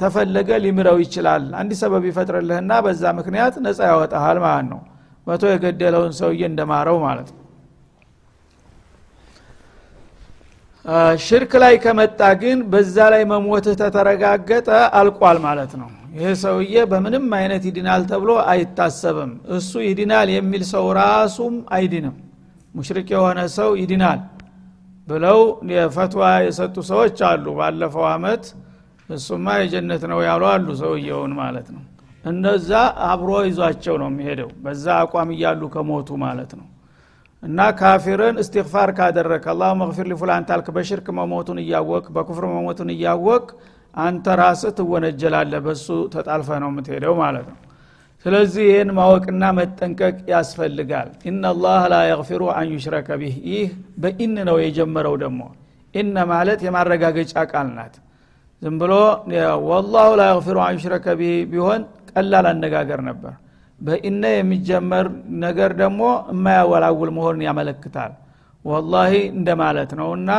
ተፈለገ 0.00 0.50
ሊምረው 0.64 0.98
ይችላል። 1.04 1.44
አንድ 1.60 1.72
ሰበብ 1.80 2.04
ይፈጥርልህና 2.08 2.72
በዛ 2.84 3.02
ምክንያት 3.18 3.54
ነፃ 3.64 3.78
ያወጣሃል 3.90 4.38
ማለት 4.44 4.66
ነው። 4.72 4.80
መቶ 5.26 5.42
የገደለውን 5.52 6.12
ሰውዬ 6.18 6.42
እንደማረው 6.50 6.96
ማለት 7.06 7.28
ነው። 7.32 7.40
ሽርክ 11.24 11.52
ላይ 11.62 11.74
ከመጣ 11.82 12.20
ግን 12.40 12.58
በዛ 12.72 12.96
ላይ 13.12 13.22
መሞትህ 13.30 13.76
ተተረጋገጠ 13.82 14.68
አልቋል 14.98 15.38
ማለት 15.46 15.72
ነው። 15.80 15.88
ይህ 16.16 16.32
ሰውዬ 16.42 16.74
በምንም 16.90 17.24
አይነት 17.38 17.62
ይድናል 17.68 18.02
ተብሎ 18.10 18.30
አይታሰብም። 18.50 19.30
እሱ 19.56 19.72
ይድናል 19.86 20.28
የሚል 20.34 20.62
ሰው 20.72 20.84
ራሱም 21.00 21.54
አይድንም። 21.76 22.16
ሙሽሪክ 22.74 23.08
የሆነ 23.14 23.40
ሰው 23.56 23.70
ይድናል 23.80 24.20
ብለው 25.08 25.40
የፈትዋ 25.72 26.22
የሰጡ 26.46 26.76
ሰዎች 26.90 27.18
አሉ። 27.28 27.46
ባለፈው 27.58 28.06
አመት 28.12 28.44
እሱማ 29.08 29.46
የጀነት 29.60 30.02
ነው 30.10 30.20
ያሉ 30.26 30.42
አሉ 30.50 30.68
ሰውየውን 30.80 31.32
ማለት 31.40 31.68
ነው። 31.74 31.82
እነዛ 32.24 32.70
አብሮ 33.08 33.30
ይዟቸው 33.46 33.96
ነው 34.02 34.08
የሚሄደው። 34.10 34.50
በዛ 34.64 34.84
አቋም 35.00 35.30
እያሉ 35.34 35.62
ከሞቱ 35.74 36.08
ማለት 36.22 36.52
ነው። 36.60 36.66
እና 37.42 37.60
ካፊርን 37.78 38.36
እስትግፋር 38.42 38.90
ካደረግ 38.98 39.44
አላሁ 39.52 39.72
መግፊር 39.80 40.06
ሊፉላን 40.10 40.46
ታልክ 40.48 40.68
በሽርክ 40.76 41.06
መሞቱን 41.18 41.58
እያወቅ 41.62 42.04
በኩፍር 42.16 42.44
መሞቱን 42.52 42.90
እያወቅ 42.94 43.44
አንተ 43.94 44.26
ራስህ 44.40 44.72
ትወነጀላለህ 44.78 45.60
በሱ 45.66 45.86
ተጣልፈ 46.14 46.48
ነው 46.62 46.70
የምትሄደው 46.72 47.14
ማለት 47.20 47.46
ነው። 47.52 47.58
ስለዚህ 48.24 48.64
ይህን 48.68 48.90
ማወቅና 48.98 49.44
መጠንቀቅ 49.58 50.16
ያስፈልጋል። 50.32 51.08
ኢናላህ 51.30 51.82
ላ 51.92 51.98
የግፊሩ 52.08 52.42
አን 52.54 52.70
ዩሽረከ 52.74 53.08
ቢህ 53.20 53.36
ይህ 53.50 53.68
በኢን 54.02 54.34
ነው 54.48 54.56
የጀመረው 54.62 55.16
ደግሞ። 55.24 55.42
ኢነ 55.94 56.16
ማለት 56.32 56.60
የማረጋገጫ 56.66 57.34
ቃል 57.52 57.68
ናት 57.76 57.94
ዝም 58.64 58.76
ብሎ 58.80 58.92
ወላሁ 59.68 60.10
ላ 60.18 60.26
የግፊሩ 60.28 60.58
አን 60.64 60.74
ዩሽረከ 60.76 61.06
ቢህ 61.18 61.34
ቢሆን 61.50 61.80
ቀላል 62.10 62.46
አነጋገር 62.50 63.00
ነበር። 63.08 63.32
በኢነ 63.78 64.22
የሚጀመር 64.34 65.06
ነገር 65.44 65.70
ደግሞ 65.80 66.02
የማያወላውል 66.30 67.10
መሆኑን 67.16 67.42
ያመለክታል። 67.46 68.12
ወላሂ 68.64 69.12
እንደማለት 69.34 69.90
ነው 70.00 70.08
እና 70.18 70.30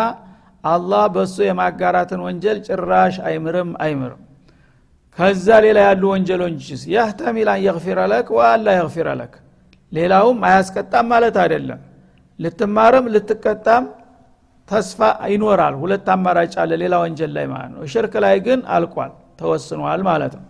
አላህ 0.63 1.03
በእሱ 1.15 1.35
የማጋራትን 1.47 2.21
ወንጀል 2.27 2.59
ጭራሽ 2.67 3.15
አይምርም 3.27 3.71
አይምርም። 3.85 4.21
ከዛ 5.17 5.47
ሌላ 5.65 5.77
ያሉ 5.87 6.03
ወንጀሎችስ? 6.13 6.81
ያህተሚል 6.95 7.49
አን 7.53 7.61
የግፊረ 7.65 7.99
ለክ 8.11 8.27
ወአላ 8.37 8.67
የግፊረ 8.77 9.07
ለክ። 9.19 9.35
ሌላውም 9.91 10.39
አያስቀጣም 10.47 11.05
ማለት 11.13 11.35
አይደለም። 11.43 11.81
ልትማርም 12.39 13.05
ልትቀጣም 13.13 13.83
ተስፋ 14.69 14.99
ይኖራል። 15.31 15.73
ሁለት 15.81 16.07
አማራጭ 16.13 16.53
አለ። 16.61 16.71
ሌላ 16.81 16.93
ወንጀል 17.03 17.31
ላይ 17.37 17.45
ማለት 17.51 17.71
ነው። 17.73 17.81
ሽርክ 17.93 18.13
ላይ 18.23 18.35
ግን 18.45 18.59
አልቋል 18.75 19.11
ተወስኗል 19.39 20.01
ማለት 20.09 20.33
ነው። 20.39 20.45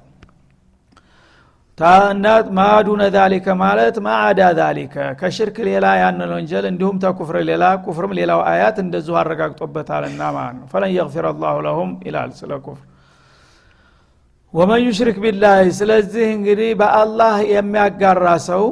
ታናት 1.78 2.46
ማዱነ 2.58 3.04
ዛሊከ 3.16 3.48
ማለት 3.62 3.96
ማአዳ 4.06 4.42
ዛሊከ 4.60 4.96
ከሽርክ 5.20 5.58
ሌላ 5.68 5.86
ያንን 6.02 6.30
ወንጀል 6.36 6.66
እንዲሁም 6.70 6.98
ተኩፍር 7.04 7.38
ሌላ 7.50 7.64
ኩፍርም 7.86 8.12
ሌላው 8.20 8.42
አያት 8.52 8.78
እንደዚሁ 8.84 9.16
አረጋግጦበታልና 9.22 10.22
ማለት 10.38 10.56
ነው። 10.60 10.68
ፈለን 10.72 10.92
የግፊር 10.96 11.26
አላሁ 11.32 11.56
ለሁም 11.66 11.92
ይላል 12.08 12.32
ስለ 12.40 12.52
ኩፍር። 12.66 12.86
ወመን 14.54 14.82
ዩሽሪክ 14.86 15.18
ቢላህ 15.24 15.56
ስለዚህ 15.78 16.26
እንግዲህ 16.36 16.70
በአላህ 16.82 17.36
የሚያጋራ 17.52 18.28
ሰው 18.48 18.64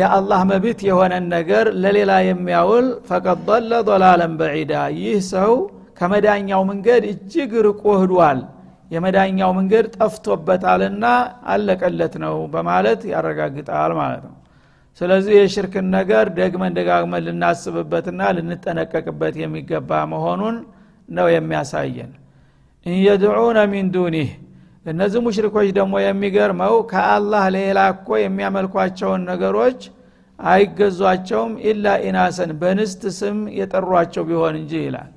የአላህ 0.00 0.40
መብት 0.50 0.80
የሆነን 0.88 1.24
ነገር 1.34 1.66
ለሌላ 1.82 2.12
የሚያውል 2.26 2.86
ፈቀድ 3.08 3.40
ضለ 3.48 3.72
ضላለን 3.88 4.32
በዒዳ። 4.40 4.72
ይህ 4.98 5.18
ሰው 5.32 5.52
ከመዳኛው 6.00 6.62
መንገድ 6.70 7.02
እጅግ 7.12 7.52
ርቆ 7.66 7.84
ህዷል 8.02 8.40
የመዳኛው 8.90 9.50
መንገድ 9.58 9.86
ጠፍቶበታልና 9.96 11.04
አለቀለት 11.52 12.14
ነው 12.24 12.34
በማለት 12.52 13.00
ያረጋግጣል 13.12 13.92
ማለት 14.00 14.24
ነው። 14.28 14.34
ስለዚህ 15.00 15.34
የሽርክን 15.38 15.86
ነገር 15.96 16.26
ደግመን 16.36 16.74
ደጋግመን 16.76 17.24
ልናስብበትና 17.26 18.20
ልንጠነቀቅበት 18.36 19.34
የሚገባ 19.42 19.90
መሆኑን 20.12 20.56
ነው 21.08 21.26
የሚያሳየን። 21.32 22.12
እንየድዑነ 22.86 23.58
ሚን 23.72 23.86
ዱኒህ 23.94 24.30
እነዚህ 24.86 25.20
ሙሽሪኮች 25.26 25.68
ደግሞ 25.78 25.94
የሚገርመው 26.02 26.74
ከአላህ 26.90 27.44
ሌላ 27.56 27.78
እኮ 27.94 28.08
የሚያመልኳቸውን 28.20 29.22
ነገሮች 29.30 29.80
አይገዟቸውም 30.38 31.52
ኢላ 31.68 31.94
ኢናሰን 32.06 32.50
በንስት 32.60 33.02
ስም 33.18 33.38
የጠሯቸው 33.58 34.24
ቢሆን 34.28 34.56
እንጂ 34.60 34.72
ይላል። 34.86 35.10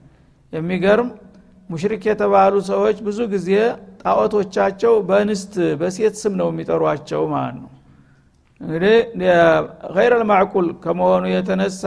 የሚገርም 0.54 1.10
ሙሽሪክ 1.70 2.04
የተባሉ 2.10 2.54
ሰዎች 2.70 2.98
ብዙ 3.08 3.20
ጊዜ 3.34 3.50
ጣዖቶቻቸው 4.04 4.94
በንስት 5.10 5.54
በሴት 5.82 6.16
ስም 6.22 6.34
ነው 6.40 6.48
የሚጠሯቸው 6.52 7.22
ማለት 7.34 7.58
ነው። 7.60 7.70
እንግዲህ 8.62 8.96
ገይረ 9.96 10.14
ልማዕቁል 10.22 10.68
ከመሆኑ 10.84 11.26
የተነሳ 11.34 11.84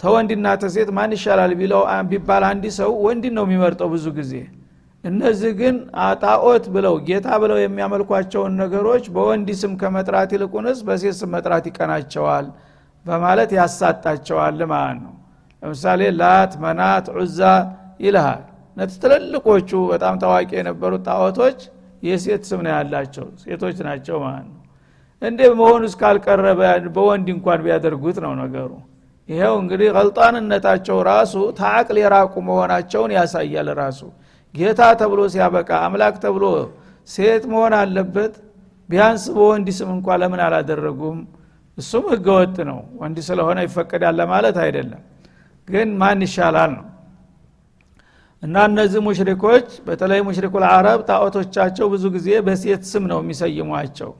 ተወንድና 0.00 0.46
ተሴት 0.62 0.88
ማን 0.96 1.12
ይሻላል 1.16 1.52
ቢባል 2.10 2.44
አንድ 2.50 2.64
ሰው 2.78 2.90
ወንድን 3.06 3.34
ነው 3.38 3.44
የሚመርጠው 3.46 3.88
ብዙ 3.94 4.06
ጊዜ 4.18 4.32
እነዚህ 5.04 5.52
ግን 5.60 5.76
ጣዖት 6.22 6.64
ብለው 6.74 6.94
ጌታ 7.06 7.28
ብለው 7.42 7.58
የሚያመልኳቸውን 7.60 8.52
ነገሮች 8.62 9.04
በወንድ 9.14 9.48
ስም 9.60 9.72
ከመጥራት 9.80 10.30
ይልቁንስ 10.36 10.78
በሴት 10.88 11.16
ስም 11.20 11.30
መጥራት 11.34 11.64
ይቀናቸዋል 11.70 12.46
በማለት 13.04 13.50
ያሳጣቸዋል 13.58 14.58
ማለት 14.72 14.98
ነው። 15.04 15.14
ለምሳሌ 15.62 16.02
ላት 16.20 16.52
መናት 16.64 17.06
ዑዛ 17.16 17.40
ይልሃል። 18.04 18.42
እነት 18.76 18.92
ትልልቆቹ 19.02 19.70
በጣም 19.92 20.14
ታዋቂ 20.22 20.50
የነበሩት 20.58 21.02
ጣዖቶች 21.08 21.58
የሴት 22.02 22.42
ስም 22.50 22.60
ነው 22.66 22.72
ያላቸው 22.74 23.26
ሴቶች 23.42 23.78
ናቸው 23.88 24.16
ማለት 24.26 24.46
ነው። 24.50 24.56
እንዴ 25.22 25.40
መሆኑ 25.58 25.82
እስካልቀረበ 25.88 26.60
በወንድ 26.94 27.26
እንኳን 27.34 27.60
ቢያደርጉት 27.64 28.18
ነው 28.24 28.32
ነገሩ። 28.42 28.70
ይኸው 29.28 29.54
እንግዲህ 29.62 29.88
ቀልጣንነታቸው 29.98 30.96
ራሱ 31.08 31.34
ታዕቅል 31.58 31.98
የራቁ 32.02 32.34
መሆናቸውን 32.46 33.12
ያሳያል 33.16 33.68
ራሱ 33.80 34.00
ጌታ 34.54 34.80
ተብሎ 35.00 35.20
ሲያበቃ 35.32 35.70
አምላክ 35.86 36.14
ተብሎ 36.24 36.44
ሴት 37.08 37.44
መሆን 37.52 37.74
አለበት። 37.80 38.34
ቢያንስ 38.88 39.24
በወንድ 39.34 39.68
ስም 39.78 39.90
እንኳ 39.96 40.08
ለምን 40.20 40.40
አላደረጉም? 40.46 41.18
እሱም 41.78 42.04
ህገወጥ 42.12 42.56
ነው። 42.70 42.80
ወንድ 43.00 43.18
ስለሆነ 43.28 43.58
ይፈቀዳል 43.66 44.14
ለማለት 44.20 44.56
አይደለም። 44.64 45.02
ግን 45.68 45.88
ማን 46.00 46.22
ይሻላል 46.26 46.70
ነው? 46.76 46.86
እና 48.42 48.56
እነዚህ 48.68 49.00
ሙሽሪኮች 49.06 49.66
በተለይ 49.86 50.20
ሙሽሪኩ 50.28 50.54
ልዓረብ 50.64 51.00
ጣዖቶቻቸው 51.08 51.86
ብዙ 51.94 52.04
ጊዜ 52.16 52.28
በሴት 52.46 52.82
ስም 52.90 53.04
ነው 53.10 53.18
የሚሰይሟቸው። 53.22 54.10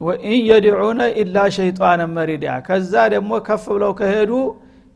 ወኢን 0.00 0.40
የድዑነ 0.48 1.00
ኢላ 1.20 1.36
ሸይጣን 1.56 2.00
መሪዳ 2.16 2.46
ከዛ 2.66 2.92
ደግሞ 3.14 3.32
ከፍ 3.46 3.64
ብለው 3.74 3.92
ከሄዱ 4.00 4.32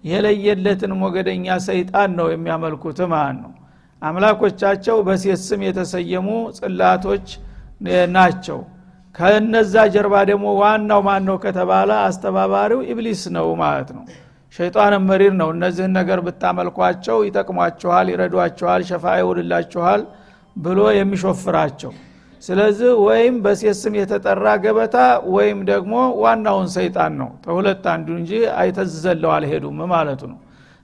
የለየለትን 0.04 0.92
ሞገደኛ 1.00 1.46
ሰይጣን 1.68 2.10
ነው 2.18 2.26
የሚያመልኩት 2.32 2.98
ማለት 3.12 3.38
ነው 3.44 3.52
አምላኮቻቸው 4.02 4.96
በሴት 5.06 5.40
ስም 5.44 5.60
የተሰየሙ 5.66 6.28
ጽላቶች 6.58 7.26
ናቸው። 8.14 8.58
ከነዛ 9.14 9.74
ጀርባ 9.94 10.14
ደግሞ 10.30 10.46
ዋናው 10.60 11.00
ማን 11.06 11.22
ነው 11.28 11.36
ከተባለ 11.44 11.90
አስተባባሪው 12.04 12.80
ኢብሊስ 12.92 13.22
ነው 13.36 13.46
ማለት 13.62 13.88
ነው። 13.96 14.02
ሸይጣን 14.54 14.94
መሪር 15.08 15.32
ነው። 15.40 15.48
እነዚህን 15.54 15.92
ነገር 15.98 16.18
ብታመልኳቸው 16.26 17.18
ይጠቅሟችኋል 17.26 18.06
ይረዷችኋል 18.12 18.82
ሸፋ 18.90 19.14
ይውልላችኋል 19.20 20.02
ብሎ 20.56 20.80
የሚሾፍራቸው። 20.98 21.92
ስለዚህ 22.42 22.90
ወይም 23.06 23.36
በሴት 23.44 23.76
ስም 23.80 23.94
የተጠራ 24.00 24.46
ገበታ 24.64 24.96
ወይም 25.34 25.58
ደግሞ 25.70 25.94
ዋናውን 26.22 26.68
ሰይጣን 26.76 27.12
ነው። 27.20 27.30
ተሁለት 27.44 27.86
አንዱ 27.94 28.08
እንጂ 28.20 28.30
አይተዘለው 28.60 29.32
አልሄዱም 29.36 29.80
ማለቱ 29.92 30.20
ነው 30.32 30.38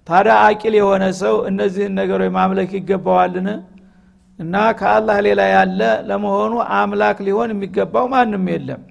ታዲያ 0.07 0.35
አቂል 0.47 0.75
የሆነ 0.79 1.05
ሰው 1.21 1.35
እነዚህን 1.51 1.95
ነገሮች 1.99 2.31
ማምለክ 2.37 2.71
ይገባዋልን? 2.79 3.47
እና 4.39 4.55
ከአላህ 4.79 5.17
ሌላ 5.27 5.41
ያለ 5.53 5.81
ለመሆኑ 6.09 6.53
አምላክ 6.79 7.19
ሊሆን 7.27 7.51
የሚገባው 7.55 8.07
ማንም 8.13 8.45
የለም። 8.53 8.83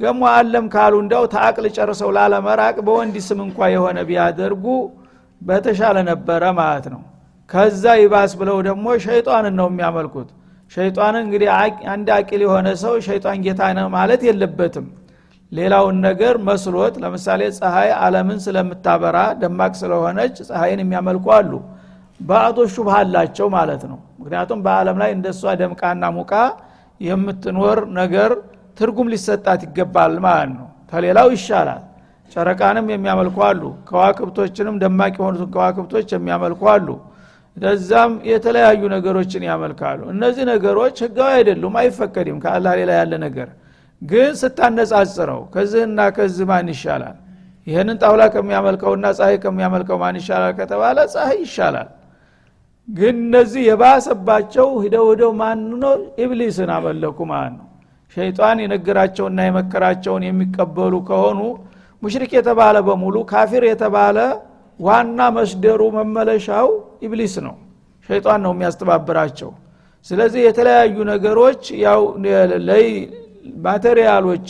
ገሞ 0.00 0.20
አለም 0.32 0.66
ካሉ 0.74 0.94
እንዳው 1.02 1.24
ተአቅል 1.32 1.66
ጨርሰው 1.76 2.10
ላለመራቅ 2.16 2.76
በወንድ 2.86 3.16
ስም 3.26 3.40
እንኳ 3.46 3.68
የሆነ 3.74 3.98
ቢያደርጉ 4.08 4.64
በተሻለ 5.40 5.96
ነበረ 6.10 6.42
ማለት 6.60 6.86
ነው። 6.94 7.02
ከዛ 7.50 7.84
ይባስ 8.00 8.32
ብለው 8.40 8.58
ደግሞ 8.68 8.86
ሸይጣንን 9.06 9.54
ነው 9.60 9.68
የሚያመልኩት። 9.70 10.28
ሸይጣን 10.72 11.14
እንግዲህ 11.22 11.48
አንድ 11.92 12.08
አቂል 12.16 12.42
የሆነ 12.46 12.68
ሰው 12.82 12.94
ሸይጣን 13.06 13.40
ጌታ 13.46 13.62
ማለት 13.94 14.20
የለበትም 14.28 14.86
ሌላውን 15.52 15.96
ነገር 16.06 16.34
መስሎት 16.46 16.94
ለምሳሌ 17.02 17.42
ፀሐይ 17.58 17.90
አለምን 18.04 18.38
ስለምታበራ 18.44 19.18
ደማቅ 19.40 19.72
ስለሆነች 19.80 20.36
ፀሐይን 20.48 20.80
የሚያመልኩ 20.82 21.26
አሉ። 21.38 21.52
ባዕዶች 22.20 22.70
ሹብሃ 22.76 22.96
ማለት 23.54 23.82
ነው። 23.90 23.98
ምክንያቱም 24.18 24.58
በአለም 24.66 24.96
ላይ 25.02 25.10
እንደሷ 25.16 25.54
ደምቃና 25.60 26.04
ሙቃ 26.18 26.32
የምትኖር 27.00 27.78
ነገር 27.98 28.30
ትርጉም 28.76 29.08
ሊሰጣት 29.12 29.60
ይገባል 29.66 30.12
ማለት 30.26 30.50
ነው። 30.58 30.68
ከሌላው 30.92 31.28
ይሻላል። 31.34 31.82
ጨረቃንም 32.32 32.86
የሚያመልኩ 32.92 33.38
አሉ። 33.48 33.62
ከዋክብቶችንም 33.88 34.76
ደማቅ 34.82 35.14
የሆኑትን 35.18 35.48
ከዋክብቶች 35.54 36.08
የሚያመልኩ 36.16 36.62
አሉ። 36.74 36.88
ለዛም 37.56 38.12
የተለያዩ 38.24 38.82
ነገሮችን 38.94 39.42
ያመልካሉ። 39.48 40.00
እነዚህ 40.14 40.44
ነገሮች 40.52 40.96
ህጋዊ 41.04 41.32
አይደሉም 41.38 41.74
አይፈቀድም። 41.80 42.38
ከአላህ 42.44 42.72
ሌላ 42.80 42.92
ያለ 43.00 43.12
ነገር 43.26 43.48
ግን 44.02 44.30
ስታነጻጽረው 44.40 45.40
ከዚህና 45.54 45.98
ከዚህ 46.16 46.46
ማን 46.50 46.68
ይሻላል? 46.74 47.16
ይህንን 47.66 47.96
ጣውላ 48.02 48.22
ከሚያመልከውና 48.34 49.06
ፀሐይ 49.18 49.36
ከሚያመልከው 49.44 49.96
ማን 50.02 50.16
ይሻላል 50.20 50.52
ከተባለ 50.58 50.98
ፀሐይ 51.12 51.38
ይሻላል። 51.44 51.88
ግን 52.88 53.16
እነዚህ 53.24 53.62
የባሰባቸው 53.68 54.68
ሂደው 54.84 55.04
ሂደው 55.12 55.32
ማን 55.40 55.60
ነው 55.82 55.94
ኢብሊስን 56.24 56.70
አመለኩ 56.76 57.18
ማለት 57.32 57.54
ነው። 57.58 57.66
ሸይጣን 58.16 58.58
የነገራቸውና 58.64 59.38
የመከራቸውን 59.46 60.24
የሚቀበሉ 60.28 60.94
ከሆኑ 61.08 61.38
ሙሽሪክ 62.02 62.32
የተባለ 62.38 62.76
በሙሉ 62.88 63.16
ካፊር 63.30 63.64
የተባለ 63.68 64.18
ዋና 64.80 65.20
መስደሩ 65.36 65.80
መመለሻው 65.96 66.68
ኢብሊስ 67.06 67.34
ነው። 67.46 67.54
ሸይጣን 68.08 68.40
ነው 68.44 68.52
የሚያስተባብራቸው። 68.54 69.50
ስለዚህ 70.06 70.40
የተለያዩ 70.46 70.96
ነገሮች 71.12 71.62
ያው 71.84 72.00
ማቴሪያሎች 73.64 74.46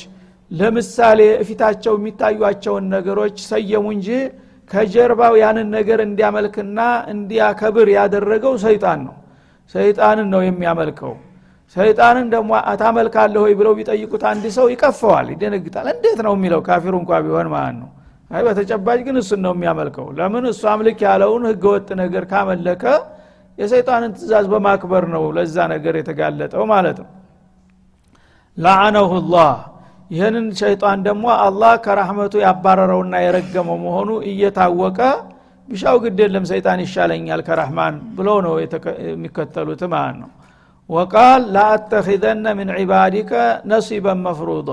ለምሳሌ 0.50 1.20
እፊታቸው 1.42 1.94
የሚታዩቸውን 1.98 2.84
ነገሮች 2.94 3.36
ሰየሙ 3.50 3.84
እንጂ 3.96 4.08
ከጀርባው 4.70 5.34
ያንን 5.42 5.68
ነገር 5.76 5.98
እንዲያመልክና 6.06 6.80
እንዲያከብር 7.12 7.88
ያደረገው 7.96 8.54
ሰይጣን 8.64 9.00
ነው። 9.06 9.14
ሰይጣንን 9.74 10.28
ነው 10.34 10.40
የሚያመልከው። 10.44 11.12
ሰይጣንን 11.76 12.26
ደግሞ 12.34 12.52
አታመልካለህ 12.70 13.42
ወይ 13.44 13.54
ብለው 13.60 13.72
ቢጠይቁት 13.78 14.22
አንድ 14.30 14.44
ሰው 14.56 14.66
ይቀፈዋል 14.72 15.26
ይደነግጣል። 15.34 15.86
እንዴት 15.94 16.18
ነው 16.26 16.34
የሚለው? 16.36 16.60
ካፊሩ 16.68 16.94
እንኳ 17.02 17.20
ቢሆን 17.24 17.48
ማለት 17.54 17.76
ነው። 17.82 17.90
አይ 18.30 18.42
በተጨባጭ 18.46 18.98
ግን 19.06 19.16
እሱን 19.22 19.40
ነው 19.46 19.52
የሚያመልከው። 19.56 20.06
ለምን? 20.18 20.44
እሱ 20.52 20.62
አምልክ 20.72 21.00
ያለውን 21.08 21.42
ህገወጥ 21.50 21.88
ነገር 22.02 22.24
ካመለከ 22.32 22.84
የሰይጣንን 23.58 24.12
ትእዛዝ 24.16 24.46
በማክበር 24.52 25.04
ነው 25.14 25.24
ለዛ 25.36 25.56
ነገር 25.74 25.94
የተጋለጠው 26.00 26.62
ማለት 26.70 26.98
ነው 27.02 27.08
ላአነሁ 28.58 29.10
ላህ። 29.32 29.52
ይህንን 30.10 30.46
ሸይጣን 30.60 30.98
ደግሞ 31.06 31.24
አላህ 31.44 31.72
ከራህመቱ 31.84 32.34
ያባረረውና 32.44 33.14
የረገመው 33.24 33.78
መሆኑ 33.84 34.10
እየታወቀ 34.30 34.98
ቢሻው 35.68 35.96
ግድ 36.02 36.18
የለም 36.22 36.44
ሰይጣን 36.50 36.80
ይሻለኛል 36.84 37.40
ከራህማን 37.46 37.94
ብለው 38.16 38.38
ነው 38.46 38.54
የሚከተሉት 39.06 39.82
ማለት 39.94 40.16
ነው። 40.22 40.30
ወቃል 40.90 41.42
ላአተኪዘነ 41.54 42.46
ምን 42.58 42.70
ዒባዲከ 42.78 43.32
ነሲበን 43.70 44.18
መፍሩض 44.26 44.70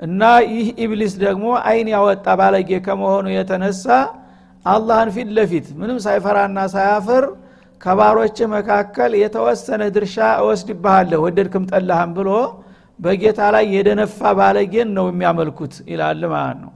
እና 0.00 0.22
ይህ 0.50 0.66
ኢብሊስ 0.84 1.14
ደግሞ 1.24 1.46
አይን 1.68 1.88
ያወጣ 1.94 2.26
ባለጌ 2.40 2.70
ከመሆኑ 2.86 3.26
የተነሳ 3.32 3.86
አላህን 4.64 5.10
ፊት 5.14 5.28
ለፊት 5.36 5.66
ምንም 5.80 5.98
ሳይፈራና 6.04 6.58
ሳያፍር 6.74 7.24
ከባሮች 7.80 8.38
መካከል 8.54 9.12
የተወሰነ 9.22 9.82
ድርሻ 9.94 10.16
እወስድብሃለሁ 10.42 11.20
ወደድክም 11.26 11.64
ጠላህም 11.72 12.10
ብሎ 12.18 12.30
በጌታ 13.00 13.40
ላይ 13.54 13.64
የደነፋ 13.74 14.18
ባለጌን 14.38 14.88
ነው 14.96 15.06
የሚያመልኩት 15.10 15.74
ይላል 15.92 16.22
ማለት 16.32 16.58
ነው። 16.64 16.72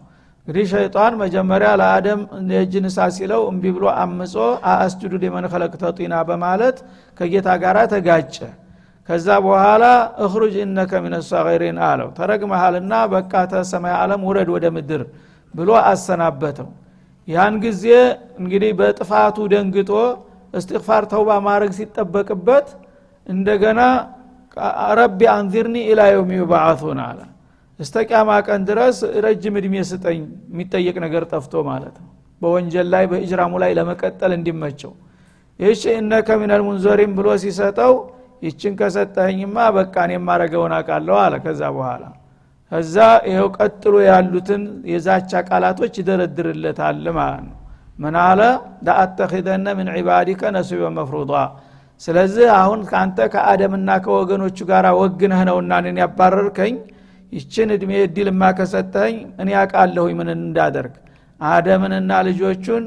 እንግዲህ 0.46 0.64
ሸይጣን 0.72 1.12
መጀመሪያ 1.22 1.68
ለአደም 1.80 2.20
የእጅ 2.50 2.74
ንሳ 2.84 3.06
ሲለው 3.14 3.42
እምቢ 3.50 3.64
ብሎ 3.76 3.84
አምጾ 4.02 4.34
አአስጁዱ 4.70 5.12
ሊመን 5.22 5.46
ከለቅተ 5.52 5.92
ጢና 5.98 6.14
በማለት 6.28 6.76
ከጌታ 7.18 7.48
ጋር 7.62 7.76
ተጋጨ። 7.92 8.36
ከዛ 9.08 9.28
በኋላ 9.46 9.84
እኽሩጅ 10.24 10.54
እነከ 10.62 10.92
ሚነ 11.04 11.14
ሳገሪን 11.28 11.78
አለው። 11.88 12.08
ተረግመሃልና 12.18 12.92
በቃ 13.14 13.32
ተሰማይ 13.52 13.94
ዓለም 14.00 14.22
ውረድ 14.28 14.48
ወደ 14.54 14.66
ምድር 14.76 15.02
ብሎ 15.54 15.70
አሰናበተው። 15.84 16.68
ያን 17.28 17.54
ጊዜ 17.64 17.84
እንግዲህ 18.40 18.70
በጥፋቱ 18.78 19.36
ደንግጦ 19.52 19.90
እስትግፋር 20.54 21.02
ተውባ 21.12 21.30
ማድረግ 21.46 21.72
ሲጠበቅበት 21.78 22.66
እንደገና 23.26 23.80
ረቢ 24.98 25.20
አንዚርኒ 25.32 25.76
ኢላ 25.90 26.00
የውም 26.10 26.30
ዩባዓቱን 26.38 26.98
አለ። 27.06 27.20
እስተ 27.78 27.94
ቂያማ 28.08 28.30
ቀን 28.46 28.60
ድረስ 28.68 28.96
ረጅም 29.24 29.54
እድሜ 29.60 29.74
ስጠኝ 29.88 30.18
የሚጠየቅ 30.50 30.96
ነገር 31.04 31.22
ጠፍቶ 31.32 31.54
ማለት 31.70 31.96
ነው። 32.02 32.10
በወንጀል 32.42 32.86
ላይ 32.94 33.04
በእጅራሙ 33.10 33.52
ላይ 33.62 33.72
ለመቀጠል 33.78 34.32
እንዲመቸው። 34.38 34.92
ይህች 35.60 35.82
እነከ 35.94 36.28
ሚነል 36.40 36.62
ሙንዘሪን 36.66 37.12
ብሎ 37.18 37.26
ሲሰጠው 37.42 37.92
ይችን 38.42 38.72
ከሰጠኸኝማ 38.80 39.56
በቃ 39.76 39.94
እኔ 40.06 40.12
የማረገውን 40.16 40.72
አውቃለሁ 40.78 41.16
አለ። 41.24 41.34
ከዛ 41.44 41.62
በኋላ 41.76 42.04
ከዛ 42.72 42.96
ይኸው 43.30 43.48
ቀጥሎ 43.56 43.94
ያሉትን 44.08 44.62
የዛቻ 44.92 45.32
ቃላቶች 45.48 45.94
ይደረድርለታል 46.00 47.04
ማለት 47.18 47.42
ነው። 47.48 47.58
ምን 47.98 48.14
አለ? 48.22 48.40
ለአተኪደነ 48.86 49.66
ምን 49.78 49.88
ዒባዲከ 49.96 50.42
ነሱበ 50.56 50.82
መፍሩض 50.96 51.30
ስለዚህ 52.04 52.46
አሁን 52.58 52.80
ከአንተ 52.88 53.18
ከአደምና 53.34 53.90
ከወገኖቹ 54.04 54.58
ጋር 54.70 54.86
ወግነህ 54.98 55.40
ነውና 55.48 55.72
እኔን 55.82 55.98
ያባረርከኝ። 56.02 56.74
ይችን 57.32 57.68
እድሜ 57.76 57.92
እድልማ 58.02 58.42
ከሰጠኝ 58.58 59.14
እኔ 59.42 59.48
ያውቃለሁ 59.56 60.04
ምን 60.18 60.28
እንዳደርግ። 60.36 60.94
አደምንና 61.40 62.10
ልጆቹን 62.28 62.84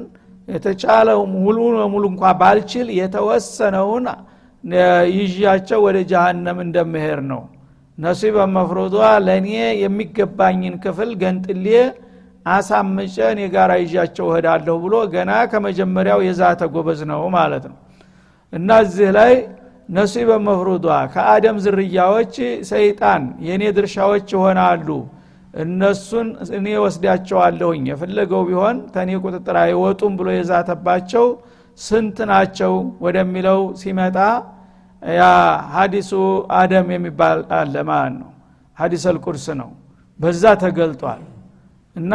የተቻለው 0.47 1.19
ሙሉ 1.35 1.57
በሙሉ 1.75 2.03
እንኳ 2.11 2.23
ባልችል 2.41 2.87
የተወሰነውን 2.99 4.05
ይዣቸው 5.17 5.79
ወደ 5.85 5.97
ጀሃነም 6.11 6.59
እንደምሄር 6.65 7.19
ነው። 7.31 7.41
ነሲበ 7.97 8.37
መፍሩዷ 8.55 8.95
ለእኔ 9.25 9.49
የሚገባኝን 9.83 10.75
ክፍል 10.83 11.11
ገንጥሌ 11.21 11.65
አሳምጨ 12.49 13.15
እኔ 13.33 13.41
ጋር 13.55 13.71
ይዣቸው 13.83 14.27
እሄዳለሁ 14.31 14.75
ብሎ 14.83 14.95
ገና 15.13 15.31
ከመጀመሪያው 15.51 16.19
የዛተ 16.27 16.61
ጎበዝ 16.75 17.01
ነው 17.11 17.21
ማለት 17.37 17.65
ነው 17.71 17.77
እና 18.53 18.69
እዚህ 18.83 19.09
ላይ 19.17 19.33
ነሲበ 19.89 20.29
መፍሩዷ 20.45 20.85
ከአደም 21.13 21.57
ዝርያዎች 21.65 22.35
ሰይጣን 22.69 23.23
የእኔ 23.45 23.63
ድርሻዎች 23.77 24.27
ይሆናሉ 24.35 24.87
እነሱን 25.53 26.27
እኔ 26.57 26.67
ወስዳቸዋለሁኝ 26.83 27.83
የፈለገው 27.91 28.41
ቢሆን 28.49 28.77
ተኔ 28.95 29.09
ቁጥጥር 29.23 29.57
አይወጡም 29.63 30.13
ብሎ 30.19 30.27
የዛተባቸው 30.35 31.25
ስንት 31.79 32.17
ናቸው 32.31 32.73
ወደሚለው 33.05 33.59
ሲመጣ 33.81 34.17
ያ 35.01 35.23
ሀዲሱ 35.73 36.11
አደም 36.59 36.87
የሚባል 36.93 37.39
አለ 37.57 37.75
ማለት 37.89 38.15
ነው። 38.21 38.29
حديث 38.77 39.03
القدس 39.11 39.45
ነው። 39.59 39.69
በዛ 40.19 40.43
ተገልጧል። 40.63 41.21
እና 41.95 42.13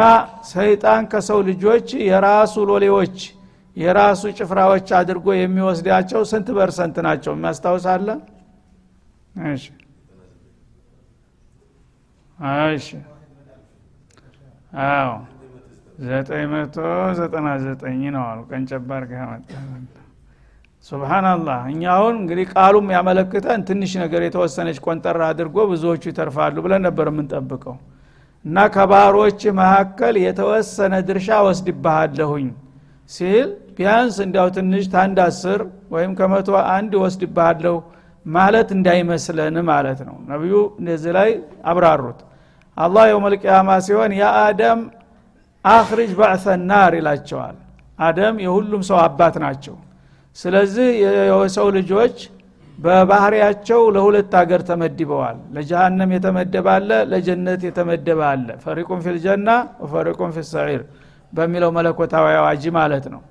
ሰይጣን 0.51 1.03
ከሰው 1.11 1.39
ልጆች 1.49 1.87
የራሱ 2.09 2.55
ሎሌዎች 2.71 3.17
የራሱ 3.77 4.21
ጭፍራዎች 4.37 4.87
አድርጎ 4.97 5.27
የሚወስዳቸው 5.35 6.21
ስንት 6.31 6.47
percent 6.57 6.95
ናቸው? 7.07 7.31
የሚያስታውሳለ 7.35 8.07
እሺ። 9.49 9.63
እሺ። 12.71 12.87
አዎ። 14.87 15.11
ዘጠኝ 16.05 16.45
መቶ 16.51 16.75
ዘጠና 17.17 17.47
ዘጠኝ 17.65 18.01
ነው 18.15 18.23
አሉ። 18.29 18.39
ከመጣ 19.09 19.51
سبحان 20.85 21.27
الله 21.27 21.59
እኛ 21.71 21.83
አሁን 21.97 22.15
እንግዲህ 22.21 22.45
ቃሉም 22.53 22.87
ያመለክተን 22.93 23.61
ትንሽ 23.67 23.91
ነገር 24.01 24.21
የተወሰነች 24.25 24.77
ቆንጠራ 24.85 25.19
አድርጎ 25.31 25.57
ብዙዎቹ 25.69 26.03
ይተርፋሉ 26.11 26.55
ብለን 26.65 26.81
ነበር 26.87 27.07
የምንጠብቀው። 27.11 27.75
እና 28.45 28.65
ከባሮች 28.73 29.41
መካከል 29.59 30.15
የተወሰነ 30.23 30.93
ድርሻ 31.09 31.29
ወስድባሃለሁኝ 31.47 32.47
ሲል 33.09 33.47
ቢያንስ 33.77 34.15
እንዲያው 34.25 34.47
ትንሽ 34.55 34.85
ታንድ 34.93 35.17
አስር 35.23 35.61
ወይም 35.91 36.11
ከመቶ 36.19 36.49
አንድ 36.73 36.93
ወስድባሃለሁ 37.03 37.75
ማለት 38.25 38.69
እንዳይመስለን 38.75 39.55
ማለት 39.69 39.99
ነው። 40.07 40.15
ነቢዩ 40.29 40.53
እንደዚህ 40.79 41.11
ላይ 41.17 41.29
አብራሩት። 41.65 42.19
አላህ 42.77 43.03
የውመልቅያማ 43.09 43.69
ሲሆን 43.87 44.11
የአደም 44.19 44.79
አክሪጅ 45.65 46.11
ባዕሰ 46.19 46.45
ይላቸዋል። 46.95 47.57
አደም 47.99 48.35
የሁሉም 48.45 48.81
ሰው 48.87 48.97
አባት 49.03 49.35
ናቸው። 49.43 49.75
ስለዚህ 50.37 50.87
የሰው 51.01 51.67
ልጆች 51.75 52.15
በባህሪያቸው 52.77 53.81
ለሁለት 53.95 54.31
ሀገር 54.39 54.61
ተመድበዋል። 54.69 55.37
ለጀሃነም 55.55 56.11
የተመደበ 56.15 56.67
አለ 56.75 56.89
ለጀነት 57.11 57.61
የተመደበ 57.67 58.21
አለ። 58.31 58.47
ፈሪቁን 58.63 59.01
ፊልጀና 59.05 59.49
ወፈሪቁን 59.83 60.31
ፊሰዒር 60.37 60.81
በሚለው 61.33 61.69
መለኮታዊ 61.77 62.25
አዋጅ 62.39 62.63
ማለት 62.77 63.05
ነው። 63.13 63.21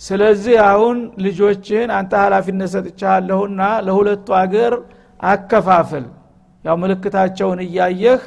ስለዚህ 0.00 0.56
አሁን 0.68 0.96
ልጆችህን 1.24 1.90
አንተ 1.98 2.12
ሀላፊነት 2.24 2.70
ሰጥቻለሁና 2.74 3.60
ለሁለቱ 3.86 4.28
አገር 4.40 4.74
አከፋፍል 5.24 6.04
ያው 6.64 6.76
ምልክታቸውን 6.82 7.60
እያየህ 7.66 8.20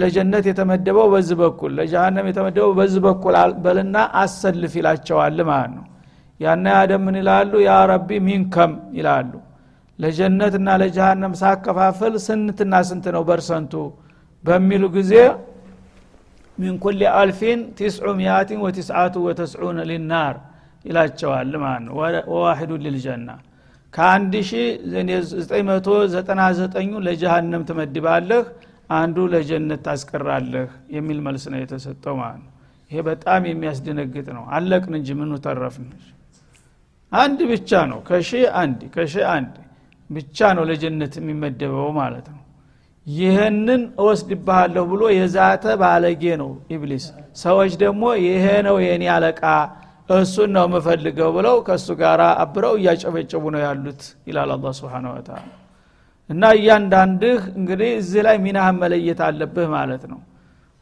ለጀነት 0.00 0.44
የተመደበው 0.48 1.06
በዚህ 1.12 1.36
በኩል 1.42 1.70
ለጀሃነም 1.78 2.26
የተመደበው 2.30 2.72
በዚህ 2.78 3.00
በኩል 3.06 3.34
በልና 3.64 3.96
አሰልፍ 4.22 4.72
ይላቸዋል 4.80 5.38
ማለት 5.50 5.72
ነው። 5.76 5.86
ያና 6.40 6.66
ምን 7.04 7.16
ይላሉ? 7.20 7.52
ያ 7.66 7.72
ረቢ 7.90 8.10
ሚንከም 8.26 8.72
ይላሉ። 8.98 9.32
ለጀነትና 9.98 10.68
ለጀሃነም 10.82 11.32
ሳከፋፍል 11.40 12.14
ስንትና 12.26 12.74
ስንት 12.88 13.06
ነው 13.16 13.22
በርሰንቱ 13.28 13.72
በሚሉ 14.44 14.84
ጊዜ 14.94 15.12
ሚን 16.60 16.74
ኩል 16.82 17.00
አልፊን 17.16 17.60
ቲስዑ 17.78 18.08
ሚያቲን 18.18 18.60
ወቲስዓቱ 18.66 19.14
ወተስዑነ 19.26 19.78
ሊናር 19.90 20.34
ይላቸዋል 20.84 21.52
ማለት 21.62 21.82
ነው 21.86 21.94
ወዋሂዱ 22.34 22.72
ልልጀና 22.84 23.28
ከአንድ 23.94 24.34
ሺ 24.48 24.58
ዘጠኝ 25.32 25.62
መቶ 25.68 25.86
ዘጠና 26.12 26.42
ዘጠኙ 26.58 26.90
ለጀሃነም 27.06 27.62
ትመድባለህ 27.68 28.44
አንዱ 28.90 29.16
ለጀነት 29.32 29.80
ታስቀራለህ 29.86 30.68
የሚል 30.94 31.18
መልስ 31.26 31.44
ነው 31.52 31.58
የተሰጠው 31.62 32.14
ማለት 32.20 32.40
ነው። 32.44 32.52
ይሄ 32.90 33.00
በጣም 33.08 33.42
የሚያስደነግጥ 33.50 34.26
ነው። 34.36 34.44
አለቅን 34.56 34.94
እንጂ 34.98 35.08
ምኑ 35.18 35.32
ተረፍን? 35.44 35.88
አንድ 37.12 37.38
ብቻ 37.52 37.70
ነው። 37.90 37.98
ከሺ 38.08 38.30
አንድ 38.62 38.80
ከሺ 38.94 39.14
አንድ 39.34 39.52
ብቻ 40.10 40.38
ነው 40.56 40.64
ለጀነት 40.70 41.14
የሚመደበው 41.20 41.88
ማለት 42.00 42.26
ነው 42.34 42.39
ይህንን 43.16 43.82
እወስድብሃለሁ 44.00 44.82
ብሎ 44.90 45.02
የዛተ 45.16 45.64
ባለጌ 45.80 46.22
ነው 46.40 46.50
ኢብሊስ። 46.74 47.04
ሰዎች 47.42 47.72
ደግሞ 47.82 48.02
ይሄ 48.24 48.44
ነው 48.66 48.76
የኔ 48.84 49.04
አለቃ 49.14 49.42
እሱን 50.16 50.50
ነው 50.56 50.64
የምፈልገው 50.68 51.30
ብለው 51.36 51.56
ከእሱ 51.66 51.88
ጋር 52.00 52.20
አብረው 52.42 52.74
እያጨበጨቡ 52.78 53.42
ነው 53.54 53.60
ያሉት 53.64 54.00
ይላል 54.28 54.50
አላ 54.54 54.72
ስብን 54.78 55.04
ወተላ 55.10 55.38
እና 56.30 56.42
እያንዳንድህ 56.56 57.38
እንግዲህ 57.58 57.90
እዚህ 58.00 58.20
ላይ 58.26 58.36
ሚናህን 58.44 58.76
መለየት 58.82 59.20
አለብህ 59.28 59.68
ማለት 59.76 60.02
ነው። 60.12 60.20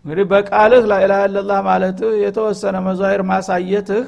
እንግዲህ 0.04 0.24
በቃልህ 0.32 0.82
ላኢላሃ 0.90 1.20
ኢለላህ 1.28 1.58
ማለትህ 1.68 2.12
የተወሰነ 2.24 2.76
መዛሂር 2.86 3.22
ማሳየትህ 3.30 4.06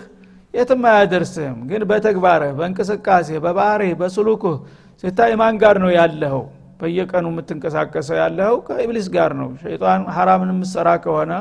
የትም 0.54 0.82
አያደርስህም። 0.90 1.58
ግን 1.70 1.82
በተግባርህ 1.90 2.52
በእንቅስቃሴ 2.58 3.28
በባህርህ 3.44 3.92
በስሉክህ 4.00 4.56
ስታይ 5.04 5.34
ማን 5.40 5.54
ጋር 5.62 5.76
ነው 5.84 5.90
ያለኸው 5.96 6.42
በየቀኑ 6.80 7.26
የምትንቀሳቀሰው 7.32 8.16
ያለኸው 8.20 8.56
ከኢብሊስ 8.66 9.06
ጋር 9.14 9.30
ነው። 9.40 9.48
ሸይጣን 9.62 10.02
ሐራምን 10.16 10.50
የምትሰራ 10.54 10.88
ከሆነ 11.04 11.32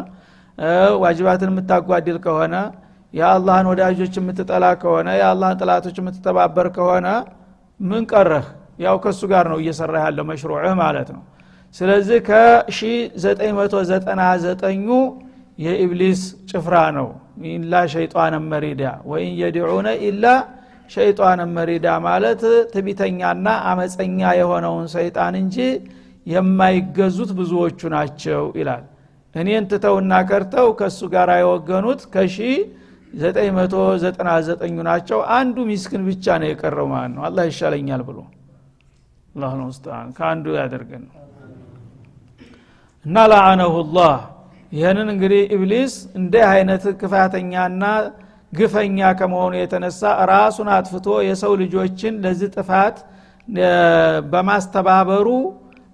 ዋጅባትን 1.04 1.49
የምታጓድል 1.52 2.17
ከሆነ 2.25 2.56
የአላህን 3.13 3.67
ወዳጆች 3.71 4.13
የምትጠላ 4.19 4.65
ከሆነ 4.82 5.08
የአላህን 5.19 5.58
ጥላቶች 5.62 5.95
የምትተባበር 6.02 6.67
ከሆነ 6.75 7.08
ምን 7.80 8.04
ቀረህ? 8.12 8.45
ያው 8.80 8.95
ከእሱ 9.04 9.21
ጋር 9.32 9.45
ነው 9.52 9.58
እየሰራ 9.62 9.93
ያለው 10.06 10.23
መሽሩዕህ 10.30 10.73
ማለት 10.82 11.10
ነው። 11.15 11.21
ስለዚህ 11.75 12.19
ከ1999 12.28 14.91
የኢብሊስ 15.60 16.21
ጭፍራ 16.49 16.75
ነው። 16.97 17.08
ኢላ 17.49 17.73
ሸይጣን 17.93 18.34
መሪዳ 18.52 18.84
ወይን 19.10 19.32
የድዑነ 19.41 19.88
ኢላ 20.08 20.25
ሸይጣን 20.89 21.39
መሪዳ 21.56 21.88
ማለት 22.06 22.41
ትቢተኛና 22.71 23.47
አመፀኛ 23.69 24.19
የሆነውን 24.39 24.88
ሰይጣን 24.95 25.36
እንጂ 25.41 25.58
የማይገዙት 26.25 27.32
ብዙዎቹ 27.39 27.82
ናቸው 27.95 28.43
ይላል። 28.60 28.84
እኔን 29.36 29.65
ትተውና 29.71 30.13
ቀርተው 30.30 30.67
ከእሱ 30.80 30.99
ጋር 31.13 31.30
የወገኑት 31.39 32.02
ከሺ 32.13 32.38
999 33.19 34.82
ናቸው። 34.88 35.19
አንዱ 35.36 35.58
ሚስክን 35.69 36.02
ብቻ 36.10 36.25
ነው 36.41 36.47
የቀረው 36.52 36.88
ማለት 36.93 37.12
ነው። 37.15 37.23
አላህ 37.28 37.43
ይሻለኛል 37.49 38.02
ብሎ 38.10 38.17
አላህ 39.36 39.52
ሙስተዓን 39.62 40.08
ከአንዱ 40.17 40.45
ያደርገን። 40.60 41.06
እና 43.06 43.17
ለአነሁ 43.32 43.75
ላህ። 43.95 44.17
ይህንን 44.71 45.08
እንግዲህ 45.13 45.41
ኢብሊስ 45.56 45.93
እንዲህ 46.17 46.43
አይነት 46.49 46.84
ክፋተኛና 46.99 47.84
ግፈኛ 48.54 49.00
ከመሆኑ 49.20 49.54
የተነሳ 49.60 50.02
ራሱን 50.32 50.70
አጥፍቶ 50.76 51.08
የሰው 51.28 51.52
ልጆችን 51.62 52.14
ለዚህ 52.24 52.50
ጥፋት 52.56 52.98
በማስተባበሩ 54.32 55.28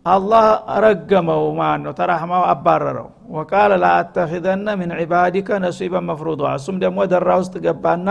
አላህ 0.05 0.45
ረገመው 0.83 1.43
ማለት 1.59 1.81
ነው 1.85 1.93
ተራህማው 1.99 2.43
አባረረው። 2.49 3.07
ወቃለ 3.35 3.71
ላአተኪዘነ 3.83 4.67
ምን 4.81 4.91
ዒባዲከ 4.99 5.57
ነሲበን 5.63 6.05
መፍሩዷ። 6.09 6.41
እሱም 6.59 6.75
ደግሞ 6.83 7.07
ደራ 7.13 7.29
ውስጥ 7.41 7.55
ገባና 7.65 8.09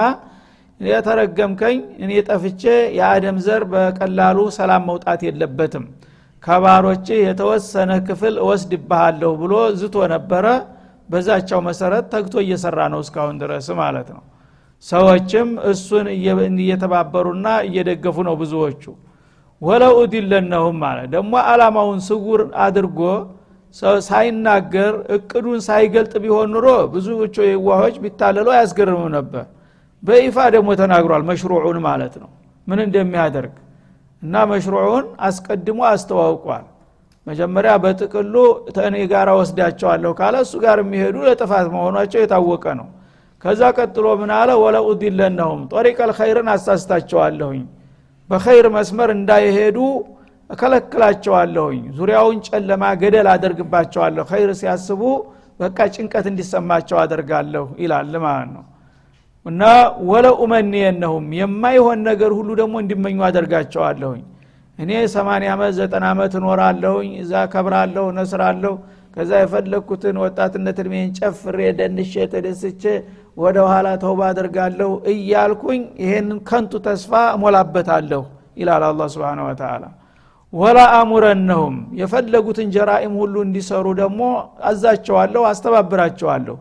የተረገምከኝ 0.81 1.77
እኔ 2.05 2.13
ጠፍቼ 2.29 2.63
የአደም 2.99 3.37
ዘር 3.47 3.63
በቀላሉ 3.73 4.39
ሰላም 4.59 4.85
መውጣት 4.91 5.21
የለበትም። 5.29 5.85
ከባሮች 6.43 7.07
የተወሰነ 7.21 7.93
ክፍል 8.09 8.35
እወስድብሃለሁ 8.43 9.33
ብሎ 9.43 9.53
ዝቶ 9.81 9.97
ነበረ። 10.15 10.47
በዛቻው 11.09 11.61
መሰረት 11.67 12.05
ተግቶ 12.13 12.35
እየሰራ 12.45 12.81
ነው 12.93 13.01
እስካሁን 13.05 13.37
ድረስ 13.43 13.67
ማለት 13.81 14.09
ነው 14.15 14.23
ሰዎችም 14.87 15.49
እሱን 15.71 16.07
እየተባበሩና 16.59 17.47
እየደገፉ 17.69 18.17
ነው 18.29 18.35
ብዙዎቹ። 18.41 18.83
ወለው 19.63 19.93
ኡዲለነሁም 20.01 20.77
ማለት 20.83 21.09
ደግሞ 21.15 21.33
አላማውን 21.51 22.01
ስውር 22.09 22.41
አድርጎ 22.65 23.01
ሳይናገር 24.09 24.95
እቅዱን 25.15 25.61
ሳይገልጥ 25.67 26.13
ቢሆን 26.25 26.51
ኑሮ 26.55 26.67
ብዙዎቹ 26.95 27.37
የዋሆች 27.47 27.97
ቢታለሉ 28.03 28.47
አያስገርምም 28.55 29.09
ነበር። 29.17 29.45
በይፋ 30.03 30.37
ደግሞ 30.55 30.71
ተናግሯል 30.81 31.23
መሽሩዑን 31.31 31.79
ማለት 31.87 32.15
ነው። 32.23 32.31
ምን 32.67 32.79
እንደሚያደርግ 32.85 33.55
እና 34.23 34.45
መሽሩዑን 34.53 35.07
አስቀድሞ 35.27 35.81
አስተዋውቋል። 35.91 36.65
መጀመሪያ 37.27 37.73
በጥቅሉ 37.83 38.35
ተእኔ 38.77 38.97
ጋር 39.13 39.29
ወስዳቸዋለሁ 39.39 40.13
ካለ 40.19 40.35
እሱ 40.45 40.55
ጋር 40.65 40.79
የሚሄዱ 40.83 41.17
ለጥፋት 41.29 41.67
መሆናቸው 41.75 42.19
የታወቀ 42.23 42.65
ነው 42.81 42.89
ከዛ 43.45 43.61
ቀጥሎ 43.79 44.07
ምን 44.21 44.31
አለ? 44.37 44.51
ወለኡዲለነሁም 44.63 45.61
ጦሪቀል 45.73 46.11
ኸይርን 46.19 46.49
አሳስታቸዋለሁኝ። 46.55 47.63
በኸይር 48.31 48.67
መስመር 48.77 49.11
እንዳይሄዱ 49.17 49.79
እከለክላቸዋለሁኝ። 50.51 51.83
ዙሪያውን 51.97 52.39
ጨለማ 52.47 52.83
ገደል 53.03 53.29
አደርግባቸዋለሁ። 53.33 54.25
ኸይር 54.31 54.51
ሲያስቡ 54.61 55.03
በቃ 55.61 55.79
ጭንቀት 55.95 56.27
እንዲሰማቸው 56.31 56.97
አደርጋለሁ 57.03 57.65
ይላል 57.83 58.15
ማለት 58.25 58.49
ነው። 58.55 58.65
እና 59.47 59.63
ወለኡመኒየነሁም 60.11 61.27
የማይሆን 61.39 61.99
ነገር 62.09 62.31
ሁሉ 62.39 62.51
ደግሞ 62.61 62.75
እንዲመኙ 62.83 63.19
አደርጋቸዋለሁኝ። 63.29 64.23
እኔ 64.79 64.91
80 65.11 65.51
ዓመት 65.53 65.73
90 65.79 66.07
ዓመት 66.13 66.33
እኖራለሁኝ 66.39 67.11
እዛ 67.23 67.33
ከብራለሁ 67.53 68.05
ነስራለሁ። 68.17 68.75
ከዛ 69.17 69.31
የፈለግኩትን 69.41 70.17
ወጣትነት 70.23 70.77
እድሜን 70.83 71.11
ጨፍሬ 71.19 71.59
ደንሼ 71.79 72.15
ተደስቼ 72.33 72.83
ወደ 73.37 73.59
ኋላ 73.69 73.89
ተውባ 74.03 74.21
አደርጋለሁ 74.31 74.91
እያልኩኝ 75.13 75.83
ይሄንን 76.03 76.39
ከንቱ 76.49 76.73
ተስፋ 76.87 77.13
እሞላበታለሁ 77.37 78.23
ይላል 78.57 78.83
አላ 78.89 79.07
ስብን 79.15 79.41
ወተላ 79.47 79.85
ወላ 80.53 80.79
አሙረነሁም 80.99 81.77
የፈለጉትን 82.01 82.69
ጀራኢም 82.75 83.15
ሁሉ 83.23 83.35
እንዲሰሩ 83.47 83.87
ደግሞ 84.01 84.21
አዛቸዋለሁ 84.71 85.43
አስተባብራቸዋለሁ። 85.51 86.57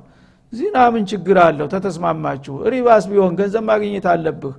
ዚና 0.54 0.78
ምን 0.94 1.04
ችግር 1.12 1.38
አለው? 1.44 1.68
ተተስማማችሁ። 1.74 2.56
ሪባስ 2.74 3.06
ቢሆን 3.12 3.34
ገንዘብ 3.40 3.64
ማግኘት 3.70 4.06
አለብህ። 4.12 4.56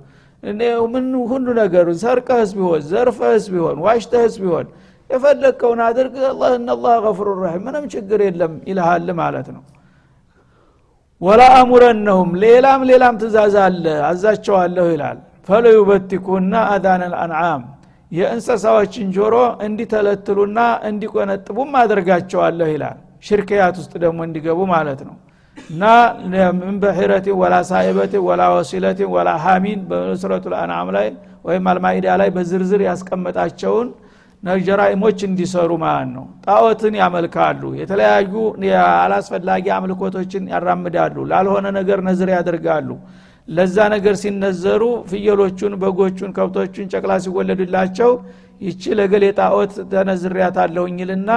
ምን 0.93 1.05
ሁሉ 1.31 1.45
ነገር 1.61 1.85
ሰርቀህስ 2.01 2.51
ቢሆን 2.57 2.81
ዘርፈህስ 2.89 3.45
ቢሆን 3.53 3.77
ዋሽተህስ 3.85 4.35
ቢሆን 4.43 4.67
የፈለግከውን 5.09 5.79
አድርግ። 5.87 6.15
አላህ 6.69 6.95
غفور 7.05 7.27
رحيم 7.41 7.63
ምንም 7.67 7.85
ችግር 7.93 8.19
የለም 8.27 8.53
ይልሃል 8.69 9.07
ማለት 9.21 9.47
ነው 9.55 9.63
ولآمرنهم 11.21 12.29
ሌላም 12.43 12.81
ሌላም 12.89 13.13
ትእዛዝ 13.21 13.55
አለ 13.63 13.85
አዛቸዋለሁ 14.07 14.85
ይላል። 14.93 15.17
فليبتكن 15.47 16.53
آذان 16.73 17.01
الأنعام 17.13 17.61
የእንሰሳዎችን 18.11 19.07
ጆሮ 19.15 19.35
እንዲተለትሉና 19.65 20.59
እንዲቆነጥቡም 20.89 21.71
አደርጋቸዋለሁ 21.81 22.67
ይላል። 22.73 22.97
ሽርክያት 23.27 23.75
ውስጥ 23.81 23.93
ደግሞ 24.03 24.19
እንዲገቡ 24.27 24.59
ማለት 24.73 24.99
ነው። 25.07 25.15
እና 25.65 25.83
ምን 26.59 26.75
በሒረትን 26.81 27.37
ወላ 27.41 27.55
ሳይበትን 27.69 28.23
ወላ 28.27 28.43
ወሲለትን 28.55 29.09
ወላ 29.15 29.29
ሀሚን 29.45 29.79
በሱረቱ 29.89 30.45
ልአንዓም 30.53 30.89
ላይ 30.97 31.07
ወይም 31.45 31.65
አልማኢዳ 31.71 32.07
ላይ 32.21 32.29
በዝርዝር 32.35 32.81
ያስቀመጣቸውን 32.87 33.87
ጀራኢሞች 34.65 35.19
እንዲሰሩ 35.27 35.71
ማለት 35.83 36.09
ነው። 36.15 36.25
ጣዖትን 36.45 36.95
ያመልካሉ። 36.99 37.61
የተለያዩ 37.79 38.33
አላስፈላጊ 38.97 39.65
አምልኮቶችን 39.77 40.43
ያራምዳሉ። 40.53 41.15
ላልሆነ 41.31 41.65
ነገር 41.77 41.99
ነዝር 42.07 42.29
ያደርጋሉ። 42.35 42.89
ለዛ 43.47 43.77
ነገር 43.93 44.15
ሲነዘሩ 44.21 44.81
ፍየሎቹን 45.09 45.73
በጎቹን 45.81 46.31
ከብቶቹን 46.37 46.87
ጨቅላ 46.93 47.13
ሲወለድላቸው 47.25 48.11
ይቺ 48.61 48.83
ለገሌ 48.99 49.25
ጣዖት 49.39 49.73
ተነዝሪያታለሁኝልና 49.91 51.29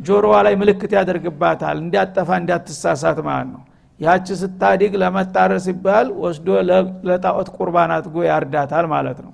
ጆሮዋ 0.00 0.34
ላይ 0.46 0.54
ምልክት 0.60 0.92
ያደርግባታል። 0.98 1.76
እንዲያጠፋ 1.82 2.28
እንዲያትሳሳት 2.40 3.18
ማለት 3.26 3.48
ነው። 3.54 3.62
ያቺ 4.00 4.26
ስታዲግ 4.42 4.92
ለመታረር 5.02 5.60
ሲባል 5.64 6.06
ወስዶ 6.22 6.46
ለጣዖት 7.08 7.48
ቁርባን 7.56 7.90
አድጎ 7.96 8.16
ያርዳታል 8.30 8.86
ማለት 8.94 9.18
ነው 9.24 9.32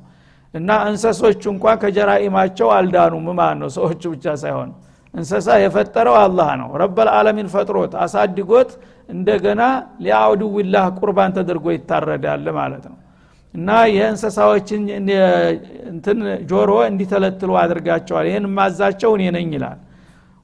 እና 0.57 0.71
እንሰሶቹ 0.89 1.43
እንኳን 1.53 1.77
ከጀራኢማቸው 1.83 2.69
አልዳኑም። 2.77 3.27
ማለት 3.39 3.59
ነው 3.63 3.71
ሰዎቹ 3.77 4.03
ብቻ 4.15 4.35
ሳይሆን 4.43 4.71
እንሰሳ 5.15 5.49
የፈጠረው 5.63 6.17
አላህ 6.23 6.49
ነው። 6.61 6.69
ረበል 6.83 7.09
ዓለሚን 7.15 7.49
ፈጥሮት 7.55 7.93
አሳድጎት 8.05 8.71
እንደገና 9.09 9.63
ሊአውድዊላህ 10.05 10.87
ቁርባን 10.99 11.35
ተደርጎ 11.37 11.67
ይታረዳል 11.77 12.47
ማለት 12.59 12.85
ነው። 12.91 12.97
እና 13.55 13.69
የእንሰሳዎችን 13.95 14.81
እንትን 15.91 16.19
ጆሮ 16.51 16.71
እንዲተለትሉ 16.91 17.51
አድርጋቸዋል። 17.63 18.27
ይህን 18.31 18.47
ማዛቸው 18.57 19.13
እኔ 19.17 19.25
ነኝ 19.37 19.51
ይላል። 19.57 19.79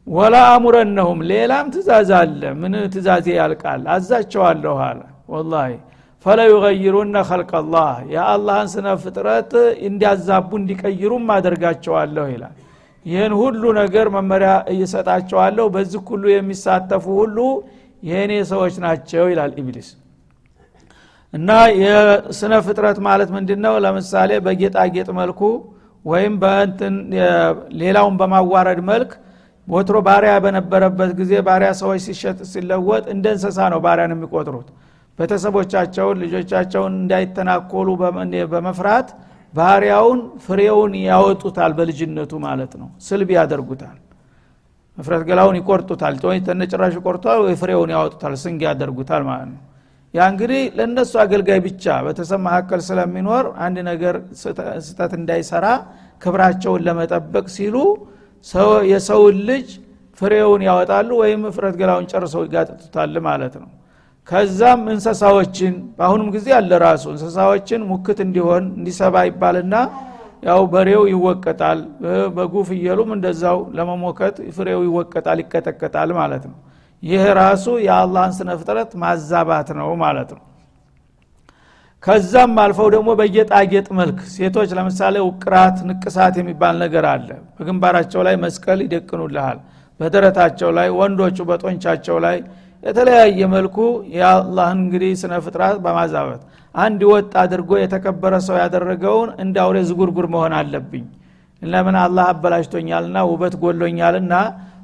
ወላ 0.07 0.37
አሙረነሁም 0.53 1.21
ሌላም 1.31 1.67
ትእዛዝ 1.75 2.11
አለ። 2.21 2.43
ምን 2.61 2.73
ትእዛዜ 2.95 3.27
ያልቃል? 3.39 3.83
አዛቸዋለሁ 3.95 4.77
አለ። 4.89 5.01
ወላሂ 5.29 5.71
ፈለዩገይሩነ 6.25 7.17
ኸልቀላህ 7.29 7.87
የአላህን 8.13 8.69
ስነ 8.75 8.89
ፍጥረት 9.03 9.53
እንዲያዛቡ 9.89 10.51
እንዲቀይሩም 10.61 11.25
አደርጋቸዋለሁ 11.37 12.27
ይላል። 12.35 12.55
ይህን 13.07 13.33
ሁሉ 13.41 13.63
ነገር 13.81 14.07
መመሪያ 14.17 14.51
እየሰጣቸዋለሁ። 14.73 15.67
በዚህ 15.77 16.03
ሁሉ 16.11 16.25
የሚሳተፉ 16.33 17.05
ሁሉ 17.21 17.39
የእኔ 18.03 18.33
ሰዎች 18.53 18.75
ናቸው 18.85 19.25
ይላል 19.33 19.53
ኢብሊስ። 19.63 19.89
እና 21.33 21.51
የስነ 21.81 22.55
ፍጥረት 22.65 22.99
ማለት 23.07 23.29
ምንድን 23.37 23.61
ነው 23.67 23.75
ለምሳሌ 23.85 24.31
በጌጣጌጥ 24.47 25.09
መልኩ 25.21 25.41
ወይም 26.05 26.35
በእንትን 26.43 26.95
ሌላውን 27.83 28.15
በማዋረድ 28.21 28.81
መልክ 28.91 29.11
ወትሮ 29.69 29.97
ባሪያ 30.07 30.33
በነበረበት 30.45 31.11
ጊዜ 31.21 31.33
ባሪያ 31.47 31.71
ሰዎች 31.81 32.01
ሲሸጥ 32.07 32.39
ሲለወጥ 32.53 33.05
እንደ 33.15 33.27
እንስሳ 33.35 33.59
ነው 33.75 33.81
ባሪያን 33.85 34.15
የሚቆጥሩት 34.15 34.69
ቤተሰቦቻቸውን 35.19 36.17
ልጆቻቸውን 36.23 36.95
እንዳይተናኮሉ 37.01 37.89
በመፍራት 38.53 39.09
ባህሪያውን 39.55 40.21
ፍሬውን 40.45 40.93
ያወጡታል 41.07 41.73
በልጅነቱ 41.79 42.33
ማለት 42.45 42.73
ነው። 42.81 42.89
ስልብ 43.07 43.31
ያደርጉታል። 43.37 43.99
መፍረት 44.99 45.23
ገላውን 45.29 45.57
ይቆርጡታል። 45.61 46.15
ተነጭራሽ 46.47 46.95
ይቆርጧል 46.99 47.39
ወይ 47.45 47.55
ፍሬውን 47.61 47.91
ያወጡታል 47.95 48.35
ስንግ 48.43 48.61
ያደርጉታል 48.69 49.23
ማለት 49.29 49.49
ነው። 49.53 49.61
ያ 50.15 50.23
እንግዲህ 50.33 50.63
ለእነሱ 50.79 51.13
አገልጋይ 51.23 51.61
ብቻ 51.67 51.85
በተሰብ 52.07 52.41
መካከል 52.47 52.81
ስለሚኖር 52.89 53.45
አንድ 53.67 53.77
ነገር 53.91 54.15
ስተት 54.87 55.13
እንዳይሰራ 55.21 55.67
ክብራቸውን 56.23 56.83
ለመጠበቅ 56.87 57.47
ሲሉ 57.55 57.77
የሰውን 58.91 59.39
ልጅ 59.49 59.69
ፍሬውን 60.19 60.63
ያወጣሉ 60.69 61.11
ወይም 61.23 61.43
ፍረት 61.57 61.77
ገላውን 61.81 62.09
ጨርሰው 62.13 62.43
ይጋጥጡታል 62.47 63.15
ማለት 63.29 63.55
ነው 63.63 63.71
ከዛም 64.29 64.83
እንሰሳዎችን 64.93 65.75
በአሁኑም 65.97 66.29
ጊዜ 66.35 66.49
አለ 66.59 66.73
ራሱ 66.85 67.05
እንስሳዎችን 67.15 67.81
ሙክት 67.91 68.19
እንዲሆን 68.25 68.65
እንዲሰባ 68.77 69.25
ይባልና 69.29 69.75
ያው 70.47 70.61
በሬው 70.73 71.03
ይወቀጣል 71.13 71.81
በጉ 72.37 72.55
ፍየሉም 72.69 73.11
እንደዛው 73.17 73.59
ለመሞከት 73.77 74.37
ፍሬው 74.57 74.81
ይወቀጣል 74.87 75.41
ይቀጠቀጣል 75.43 76.11
ማለት 76.19 76.45
ነው። 76.51 76.57
ይህ 77.03 77.23
ራሱ 77.39 77.67
የአላህን 77.85 78.33
ስነ 78.39 78.51
ፍጥረት 78.61 78.91
ማዛባት 79.03 79.69
ነው 79.79 79.91
ማለት 80.03 80.31
ነው። 80.37 80.43
ከዛም 82.03 82.57
አልፈው 82.63 82.89
ደግሞ 82.95 83.11
በጌጣጌጥ 83.21 83.87
መልክ 83.99 84.19
ሴቶች 84.35 84.71
ለምሳሌ 84.79 85.17
ውቅራት 85.27 85.77
ንቅሳት 85.89 86.35
የሚባል 86.41 86.75
ነገር 86.85 87.05
አለ። 87.13 87.29
በግንባራቸው 87.57 88.21
ላይ 88.29 88.37
መስቀል 88.45 88.81
ይደቅኑልሃል 88.87 89.59
በደረታቸው 90.01 90.71
ላይ 90.79 90.89
ወንዶቹ 90.99 91.39
በጦንቻቸው 91.51 92.17
ላይ 92.27 92.37
የተለያየ 92.83 93.41
መልኩ 93.53 93.77
የአላህን 94.15 94.79
እንግዲህ 94.81 95.13
ስነ 95.21 95.35
ፍጥራት 95.45 95.77
በማዛበት 95.85 96.41
አንድ 96.75 97.01
ወጥ 97.11 97.33
አድርጎ 97.43 97.73
የተከበረ 97.81 98.35
ሰው 98.47 98.57
ያደረገውን 98.63 99.31
እንደ 99.45 99.57
አውሬ 99.65 99.79
ዝጉርጉር 99.89 100.27
መሆን 100.35 100.55
አለብኝ። 100.59 101.05
ለምን 101.63 101.97
አላህ 102.03 102.25
አበላሽቶኛልና 102.33 103.19
ውበት 103.31 103.55
ጎሎኛልና 103.63 104.35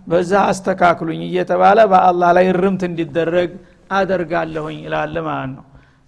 በዛ 0.07 0.33
አስተካክሉኝ 0.51 1.23
እየተባለ 1.27 1.79
በአላህ 1.93 2.31
ላይ 2.37 2.47
ርምት 2.59 2.83
እንዲደረግ 2.89 3.51
አደርጋለሁኝ 3.99 4.79
ይላል 4.87 5.17
ማለት 5.27 5.51
ነው። 5.57 5.65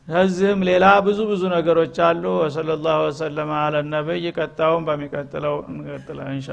ከዚህም 0.08 0.60
ሌላ 0.68 0.84
ብዙ 1.06 1.18
ብዙ 1.30 1.42
ነገሮች 1.54 1.96
አሉ። 2.06 2.24
ወሰለ 2.40 2.70
ላሁ 2.84 3.00
ወሰለማ 3.08 3.52
አለ 3.66 3.74
ነቢይ። 3.92 4.24
ቀጣውን 4.38 4.84
በሚቀጥለው 4.88 5.56
እንቀጥለ 5.70 6.18
እንሻ 6.32 6.48